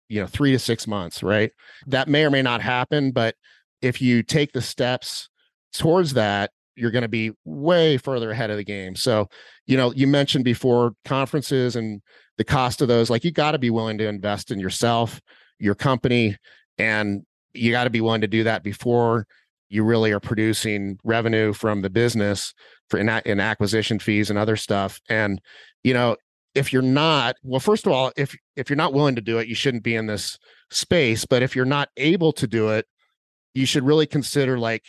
you 0.08 0.20
know 0.20 0.26
three 0.26 0.52
to 0.52 0.58
six 0.58 0.86
months 0.86 1.22
right? 1.22 1.52
That 1.86 2.08
may 2.08 2.24
or 2.24 2.30
may 2.30 2.42
not 2.42 2.62
happen 2.62 3.12
but 3.12 3.34
if 3.82 4.00
you 4.00 4.22
take 4.22 4.52
the 4.52 4.62
steps 4.62 5.28
towards 5.72 6.14
that 6.14 6.50
you're 6.74 6.90
going 6.90 7.02
to 7.02 7.08
be 7.08 7.32
way 7.44 7.96
further 7.96 8.30
ahead 8.30 8.50
of 8.50 8.58
the 8.58 8.64
game. 8.64 8.96
So 8.96 9.28
you 9.66 9.76
know 9.76 9.92
you 9.92 10.06
mentioned 10.06 10.44
before 10.44 10.92
conferences 11.04 11.76
and 11.76 12.00
the 12.38 12.44
cost 12.44 12.82
of 12.82 12.88
those 12.88 13.10
like 13.10 13.24
you 13.24 13.32
got 13.32 13.52
to 13.52 13.58
be 13.58 13.70
willing 13.70 13.98
to 13.98 14.08
invest 14.08 14.50
in 14.50 14.60
yourself 14.60 15.20
your 15.58 15.74
company 15.74 16.36
and 16.78 17.22
you 17.54 17.70
got 17.70 17.84
to 17.84 17.90
be 17.90 18.02
willing 18.02 18.20
to 18.20 18.26
do 18.26 18.44
that 18.44 18.62
before 18.62 19.26
you 19.68 19.84
really 19.84 20.12
are 20.12 20.20
producing 20.20 20.98
revenue 21.04 21.52
from 21.52 21.82
the 21.82 21.90
business 21.90 22.54
for 22.88 22.98
in, 22.98 23.08
in 23.24 23.40
acquisition 23.40 23.98
fees 23.98 24.30
and 24.30 24.38
other 24.38 24.56
stuff. 24.56 25.00
And 25.08 25.40
you 25.84 25.94
know 25.94 26.16
if 26.54 26.72
you're 26.72 26.82
not 26.82 27.36
well 27.42 27.60
first 27.60 27.86
of 27.86 27.92
all 27.92 28.12
if 28.16 28.34
if 28.56 28.70
you're 28.70 28.76
not 28.76 28.94
willing 28.94 29.14
to 29.14 29.20
do 29.20 29.38
it 29.38 29.48
you 29.48 29.54
shouldn't 29.54 29.82
be 29.82 29.94
in 29.94 30.06
this 30.06 30.38
space. 30.70 31.24
But 31.24 31.42
if 31.42 31.54
you're 31.56 31.64
not 31.64 31.88
able 31.96 32.32
to 32.34 32.46
do 32.46 32.70
it 32.70 32.86
you 33.54 33.66
should 33.66 33.84
really 33.84 34.06
consider 34.06 34.58
like 34.58 34.84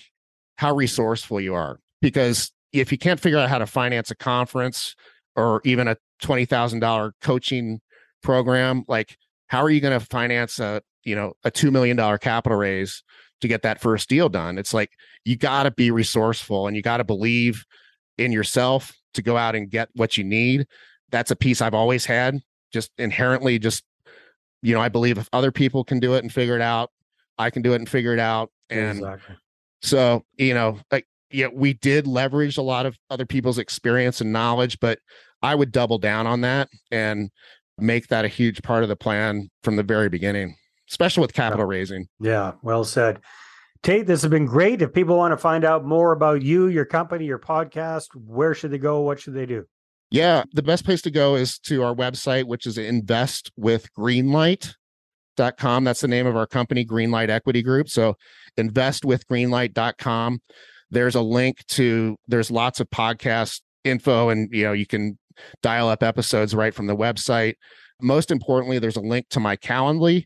how 0.57 0.75
resourceful 0.75 1.39
you 1.39 1.53
are. 1.53 1.79
Because 2.01 2.51
if 2.73 2.91
you 2.91 2.97
can't 2.97 3.19
figure 3.19 3.39
out 3.39 3.49
how 3.49 3.57
to 3.57 3.65
finance 3.65 4.11
a 4.11 4.15
conference 4.15 4.95
or 5.35 5.61
even 5.63 5.87
a 5.87 5.95
$20,000 6.21 7.11
coaching 7.21 7.79
program 8.23 8.83
like 8.87 9.17
how 9.47 9.63
are 9.63 9.69
you 9.69 9.81
going 9.81 9.97
to 9.97 10.05
finance 10.05 10.59
a 10.59 10.81
you 11.03 11.15
know 11.15 11.33
a 11.43 11.51
2 11.51 11.71
million 11.71 11.95
dollar 11.97 12.17
capital 12.17 12.57
raise 12.57 13.03
to 13.41 13.47
get 13.47 13.61
that 13.61 13.79
first 13.79 14.09
deal 14.09 14.29
done. 14.29 14.57
It's 14.57 14.73
like 14.73 14.91
you 15.25 15.35
got 15.35 15.63
to 15.63 15.71
be 15.71 15.91
resourceful 15.91 16.67
and 16.67 16.75
you 16.75 16.81
got 16.81 16.97
to 16.97 17.03
believe 17.03 17.65
in 18.17 18.31
yourself 18.31 18.93
to 19.13 19.21
go 19.21 19.37
out 19.37 19.55
and 19.55 19.69
get 19.69 19.89
what 19.93 20.17
you 20.17 20.23
need. 20.23 20.67
That's 21.09 21.31
a 21.31 21.35
piece 21.35 21.61
i've 21.61 21.73
always 21.73 22.05
had 22.05 22.41
just 22.71 22.91
inherently 22.97 23.59
just 23.59 23.83
you 24.61 24.73
know 24.73 24.81
i 24.81 24.89
believe 24.89 25.17
if 25.17 25.29
other 25.33 25.51
people 25.51 25.83
can 25.83 25.99
do 25.99 26.15
it 26.15 26.23
and 26.23 26.31
figure 26.31 26.55
it 26.55 26.61
out 26.61 26.91
i 27.37 27.49
can 27.49 27.61
do 27.61 27.73
it 27.73 27.77
and 27.77 27.89
figure 27.89 28.13
it 28.13 28.19
out. 28.19 28.51
And 28.69 28.99
exactly. 28.99 29.35
so 29.81 30.25
you 30.37 30.53
know 30.53 30.79
like 30.91 31.07
yeah 31.31 31.47
we 31.51 31.73
did 31.73 32.07
leverage 32.07 32.57
a 32.57 32.61
lot 32.61 32.85
of 32.85 32.97
other 33.09 33.25
people's 33.25 33.57
experience 33.57 34.19
and 34.19 34.33
knowledge 34.33 34.79
but 34.79 34.99
i 35.41 35.55
would 35.55 35.71
double 35.71 35.97
down 35.97 36.27
on 36.27 36.41
that 36.41 36.67
and 36.91 37.29
make 37.77 38.07
that 38.07 38.25
a 38.25 38.27
huge 38.27 38.61
part 38.61 38.83
of 38.83 38.89
the 38.89 38.95
plan 38.95 39.49
from 39.63 39.77
the 39.77 39.83
very 39.83 40.09
beginning 40.09 40.55
especially 40.89 41.21
with 41.21 41.33
capital 41.33 41.65
raising. 41.65 42.07
Yeah 42.19 42.53
well 42.61 42.83
said. 42.83 43.21
Tate 43.83 44.07
this 44.07 44.21
has 44.21 44.31
been 44.31 44.45
great. 44.45 44.81
If 44.81 44.93
people 44.93 45.17
want 45.17 45.31
to 45.31 45.37
find 45.37 45.63
out 45.63 45.85
more 45.85 46.11
about 46.11 46.41
you 46.41 46.67
your 46.67 46.85
company 46.85 47.25
your 47.25 47.39
podcast 47.39 48.07
where 48.15 48.53
should 48.53 48.71
they 48.71 48.77
go? 48.77 49.01
What 49.01 49.19
should 49.19 49.33
they 49.33 49.45
do? 49.45 49.65
Yeah 50.09 50.43
the 50.53 50.63
best 50.63 50.85
place 50.85 51.01
to 51.03 51.11
go 51.11 51.35
is 51.35 51.59
to 51.59 51.83
our 51.83 51.93
website 51.93 52.45
which 52.45 52.65
is 52.65 52.77
invest 52.77 53.51
with 53.55 53.93
greenlight.com 53.93 55.83
that's 55.83 56.01
the 56.01 56.07
name 56.07 56.25
of 56.25 56.35
our 56.35 56.47
company 56.47 56.85
greenlight 56.85 57.29
equity 57.29 57.61
group. 57.61 57.89
So 57.89 58.15
invest 58.57 59.05
with 59.05 59.27
greenlight.com 59.27 60.41
there's 60.89 61.15
a 61.15 61.21
link 61.21 61.65
to 61.67 62.17
there's 62.27 62.49
lots 62.49 62.79
of 62.79 62.89
podcast 62.89 63.61
info 63.83 64.29
and 64.29 64.49
you 64.51 64.63
know 64.63 64.73
you 64.73 64.85
can 64.85 65.17
dial 65.61 65.89
up 65.89 66.03
episodes 66.03 66.55
right 66.55 66.73
from 66.73 66.87
the 66.87 66.95
website. 66.95 67.55
Most 68.01 68.31
importantly 68.31 68.79
there's 68.79 68.97
a 68.97 69.01
link 69.01 69.27
to 69.29 69.39
my 69.39 69.55
calendly 69.55 70.25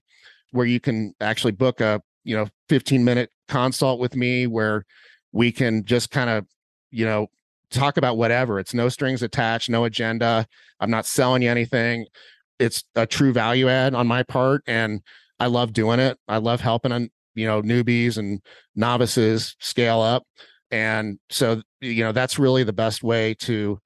where 0.51 0.65
you 0.65 0.79
can 0.79 1.13
actually 1.21 1.51
book 1.51 1.81
a 1.81 2.01
you 2.23 2.35
know 2.35 2.47
15 2.69 3.03
minute 3.03 3.31
consult 3.47 3.99
with 3.99 4.15
me 4.15 4.47
where 4.47 4.85
we 5.31 5.51
can 5.51 5.83
just 5.85 6.11
kind 6.11 6.29
of 6.29 6.45
you 6.91 7.05
know 7.05 7.27
talk 7.69 7.97
about 7.97 8.17
whatever. 8.17 8.59
It's 8.59 8.73
no 8.73 8.89
strings 8.89 9.23
attached 9.23 9.69
no 9.69 9.85
agenda. 9.85 10.45
I'm 10.79 10.91
not 10.91 11.05
selling 11.05 11.41
you 11.41 11.49
anything. 11.49 12.05
It's 12.59 12.83
a 12.95 13.07
true 13.07 13.33
value 13.33 13.69
add 13.69 13.95
on 13.95 14.07
my 14.07 14.23
part 14.23 14.61
and 14.67 15.01
i 15.39 15.47
love 15.47 15.73
doing 15.73 15.99
it. 15.99 16.19
I 16.27 16.37
love 16.37 16.61
helping 16.61 16.91
on 16.91 17.09
you 17.33 17.47
know 17.47 17.61
newbies 17.61 18.17
and 18.17 18.41
novices 18.75 19.55
scale 19.59 20.01
up. 20.01 20.23
And 20.69 21.19
so 21.29 21.61
you 21.79 22.03
know 22.03 22.11
that's 22.11 22.37
really 22.39 22.63
the 22.63 22.73
best 22.73 23.03
way 23.03 23.33
to 23.39 23.79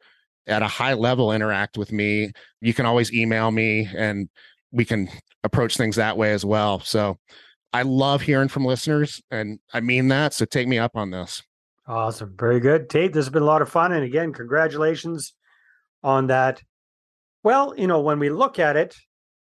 at 0.48 0.62
a 0.62 0.68
high 0.68 0.94
level 0.94 1.32
interact 1.32 1.78
with 1.78 1.92
me. 1.92 2.32
You 2.62 2.74
can 2.74 2.86
always 2.86 3.14
email 3.14 3.52
me 3.52 3.90
and 3.96 4.30
we 4.72 4.86
can 4.86 5.10
approach 5.46 5.78
things 5.78 5.96
that 5.96 6.18
way 6.18 6.34
as 6.34 6.44
well 6.44 6.80
so 6.80 7.18
i 7.72 7.82
love 7.82 8.22
hearing 8.22 8.48
from 8.48 8.66
listeners 8.66 9.22
and 9.32 9.60
i 9.74 9.80
mean 9.80 10.08
that 10.08 10.34
so 10.34 10.44
take 10.46 10.68
me 10.68 10.78
up 10.78 10.96
on 10.96 11.12
this 11.12 11.42
Awesome. 11.88 12.34
Very 12.38 12.60
good. 12.60 12.90
Tate, 12.90 13.14
this 13.14 13.26
has 13.26 13.32
been 13.32 13.44
a 13.44 13.46
lot 13.46 13.62
of 13.62 13.70
fun. 13.70 13.92
And 13.92 14.04
again, 14.04 14.34
congratulations 14.34 15.34
on 16.04 16.28
that. 16.28 16.62
Well, 17.44 17.76
you 17.78 17.86
know, 17.86 18.02
when 18.02 18.18
we 18.18 18.30
look 18.30 18.58
at 18.58 18.76
it, 18.76 18.96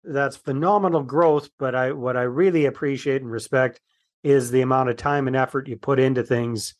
that's 0.03 0.37
phenomenal 0.37 1.03
growth. 1.03 1.51
But 1.59 1.77
I 1.77 1.93
what 1.93 2.17
I 2.17 2.23
really 2.23 2.65
appreciate 2.65 3.23
and 3.23 3.31
respect 3.31 3.81
is 4.25 4.51
the 4.51 4.63
amount 4.63 4.89
of 4.89 4.97
time 4.97 5.29
and 5.29 5.37
effort 5.37 5.69
you 5.69 5.77
put 5.77 6.01
into 6.01 6.25
things 6.25 6.75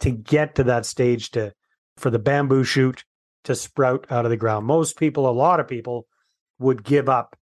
to 0.00 0.10
get 0.10 0.54
to 0.54 0.64
that 0.64 0.86
stage 0.86 1.30
to 1.32 1.52
for 1.96 2.10
the 2.10 2.18
bamboo 2.18 2.62
shoot 2.62 3.04
to 3.44 3.54
sprout 3.54 4.06
out 4.10 4.24
of 4.24 4.30
the 4.30 4.36
ground. 4.36 4.66
Most 4.66 4.96
people, 4.96 5.28
a 5.28 5.32
lot 5.32 5.58
of 5.58 5.66
people, 5.66 6.06
would 6.60 6.84
give 6.84 7.08
up 7.08 7.36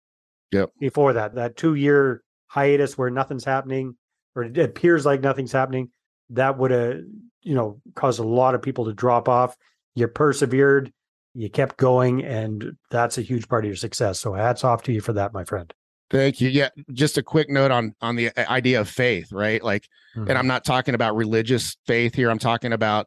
yep. 0.57 0.71
before 0.81 1.13
that. 1.15 1.35
That 1.35 1.57
two 1.57 1.75
year 1.75 2.23
hiatus 2.49 2.97
where 2.97 3.11
nothing's 3.11 3.45
happening, 3.45 3.97
or 4.35 4.45
it 4.45 4.59
appears 4.59 5.07
like 5.07 5.21
nothing's 5.21 5.53
happening, 5.53 5.91
that 6.31 6.59
would 6.59 6.71
have 6.71 7.01
you 7.43 7.55
know 7.55 7.81
caused 7.95 8.19
a 8.19 8.25
lot 8.25 8.55
of 8.55 8.63
people 8.63 8.85
to 8.85 8.93
drop 8.93 9.29
off 9.29 9.57
you 9.95 10.07
persevered 10.09 10.93
you 11.35 11.49
kept 11.49 11.77
going 11.77 12.25
and 12.25 12.77
that's 12.91 13.19
a 13.19 13.23
huge 13.23 13.49
part 13.49 13.65
of 13.65 13.69
your 13.69 13.77
success 13.77 14.19
so 14.19 14.33
hats 14.33 14.65
off 14.65 14.83
to 14.83 14.93
you 14.93 15.01
for 15.01 15.13
that 15.13 15.33
my 15.33 15.45
friend 15.45 15.73
thank 16.11 16.41
you 16.41 16.49
yeah 16.49 16.69
just 16.93 17.17
a 17.17 17.23
quick 17.23 17.49
note 17.49 17.71
on 17.71 17.95
on 18.01 18.17
the 18.17 18.31
uh, 18.37 18.51
idea 18.51 18.81
of 18.81 18.89
faith 18.89 19.33
right 19.33 19.63
like 19.63 19.87
mm-hmm. 20.17 20.29
and 20.29 20.37
i'm 20.37 20.47
not 20.47 20.65
talking 20.65 20.95
about 20.95 21.15
religious 21.15 21.77
faith 21.87 22.15
here 22.15 22.31
i'm 22.31 22.39
talking 22.39 22.73
about 22.73 23.07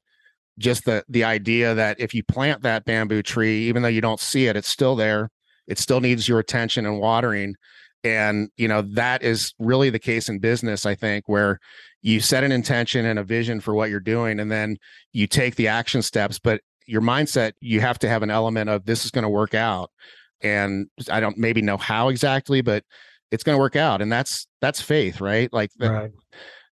just 0.58 0.86
the 0.86 1.04
the 1.10 1.24
idea 1.24 1.74
that 1.74 2.00
if 2.00 2.14
you 2.14 2.24
plant 2.24 2.62
that 2.62 2.86
bamboo 2.86 3.22
tree 3.22 3.68
even 3.68 3.82
though 3.82 3.90
you 3.90 4.02
don't 4.02 4.20
see 4.20 4.48
it 4.48 4.56
it's 4.56 4.70
still 4.70 4.96
there 4.96 5.30
it 5.70 5.78
still 5.78 6.02
needs 6.02 6.28
your 6.28 6.40
attention 6.40 6.86
and 6.86 7.00
watering. 7.00 7.56
And 8.04 8.50
you 8.58 8.68
know 8.68 8.82
that 8.82 9.24
is 9.24 9.54
really 9.60 9.90
the 9.90 10.00
case 10.00 10.30
in 10.30 10.40
business 10.40 10.86
i 10.86 10.96
think 10.96 11.28
where 11.28 11.60
you 12.02 12.22
set 12.22 12.46
an 12.46 12.52
intention 12.54 13.06
and 13.06 13.20
a 13.20 13.26
vision 13.26 13.60
for 13.60 13.74
what 13.74 13.90
you're 13.90 14.00
doing 14.00 14.40
and 14.40 14.50
then 14.50 14.78
you 15.12 15.28
take 15.28 15.56
the 15.56 15.68
action 15.68 16.02
steps 16.02 16.40
but 16.40 16.62
your 16.86 17.02
mindset 17.02 17.52
you 17.60 17.82
have 17.82 18.00
to 18.00 18.08
have 18.08 18.24
an 18.24 18.32
element 18.32 18.70
of 18.70 18.86
this 18.86 19.04
is 19.04 19.12
going 19.12 19.24
to 19.24 19.30
work 19.30 19.54
out. 19.54 19.92
And 20.42 20.88
i 21.12 21.20
don't 21.20 21.38
maybe 21.38 21.62
know 21.62 21.76
how 21.76 22.08
exactly 22.08 22.62
but 22.62 22.86
it's 23.32 23.44
going 23.44 23.58
to 23.58 23.60
work 23.60 23.76
out 23.76 24.02
and 24.02 24.10
that's 24.10 24.48
that's 24.62 24.82
faith 24.82 25.20
right? 25.20 25.52
Like 25.52 25.72
right. 25.78 26.12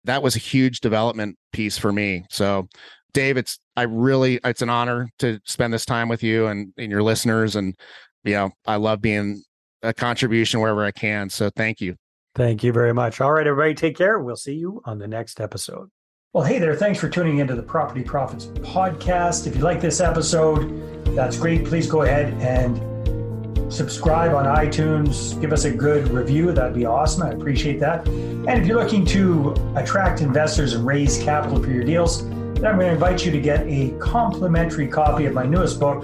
that 0.04 0.22
was 0.22 0.36
a 0.36 0.40
huge 0.40 0.82
development 0.82 1.38
piece 1.54 1.78
for 1.78 1.94
me. 1.94 2.26
So 2.30 2.68
dave 3.14 3.38
it's 3.38 3.60
i 3.78 3.84
really 3.84 4.40
it's 4.44 4.62
an 4.62 4.70
honor 4.70 5.08
to 5.20 5.40
spend 5.46 5.72
this 5.72 5.86
time 5.86 6.10
with 6.10 6.24
you 6.24 6.48
and, 6.48 6.74
and 6.78 6.92
your 6.92 7.04
listeners 7.04 7.56
and 7.56 7.76
you 8.24 8.34
know 8.34 8.52
i 8.66 8.76
love 8.76 9.02
being 9.02 9.44
a 9.82 9.94
contribution 9.94 10.60
wherever 10.60 10.84
i 10.84 10.92
can 10.92 11.30
so 11.30 11.50
thank 11.56 11.82
you 11.82 11.96
Thank 12.36 12.64
you 12.64 12.74
very 12.74 12.94
much. 12.94 13.22
All 13.22 13.32
right, 13.32 13.46
everybody, 13.46 13.76
take 13.76 13.96
care. 13.96 14.20
We'll 14.20 14.36
see 14.36 14.56
you 14.56 14.82
on 14.86 14.98
the 14.98 15.08
next 15.08 15.40
episode. 15.40 15.90
Well, 16.34 16.44
hey 16.44 16.58
there. 16.58 16.76
Thanks 16.76 17.00
for 17.00 17.08
tuning 17.08 17.38
into 17.38 17.54
the 17.54 17.62
Property 17.62 18.02
Profits 18.02 18.48
podcast. 18.48 19.46
If 19.46 19.56
you 19.56 19.62
like 19.62 19.80
this 19.80 20.00
episode, 20.00 21.06
that's 21.16 21.38
great. 21.38 21.64
Please 21.64 21.86
go 21.86 22.02
ahead 22.02 22.34
and 22.42 23.72
subscribe 23.72 24.34
on 24.34 24.46
iTunes. 24.46 25.40
Give 25.40 25.54
us 25.54 25.66
a 25.66 25.72
good 25.72 26.08
review. 26.08 26.52
That'd 26.52 26.74
be 26.74 26.86
awesome. 26.86 27.22
I 27.22 27.30
appreciate 27.30 27.80
that. 27.82 28.08
And 28.08 28.50
if 28.50 28.66
you're 28.66 28.82
looking 28.82 29.06
to 29.08 29.54
attract 29.76 30.22
investors 30.22 30.74
and 30.74 30.84
raise 30.88 31.22
capital 31.22 31.62
for 31.62 31.70
your 31.70 31.84
deals, 31.84 32.28
then 32.28 32.66
I'm 32.66 32.80
going 32.80 32.88
to 32.88 32.94
invite 32.94 33.24
you 33.24 33.32
to 33.32 33.40
get 33.40 33.68
a 33.68 33.92
complimentary 34.00 34.88
copy 34.88 35.26
of 35.26 35.34
my 35.34 35.46
newest 35.46 35.80
book, 35.80 36.04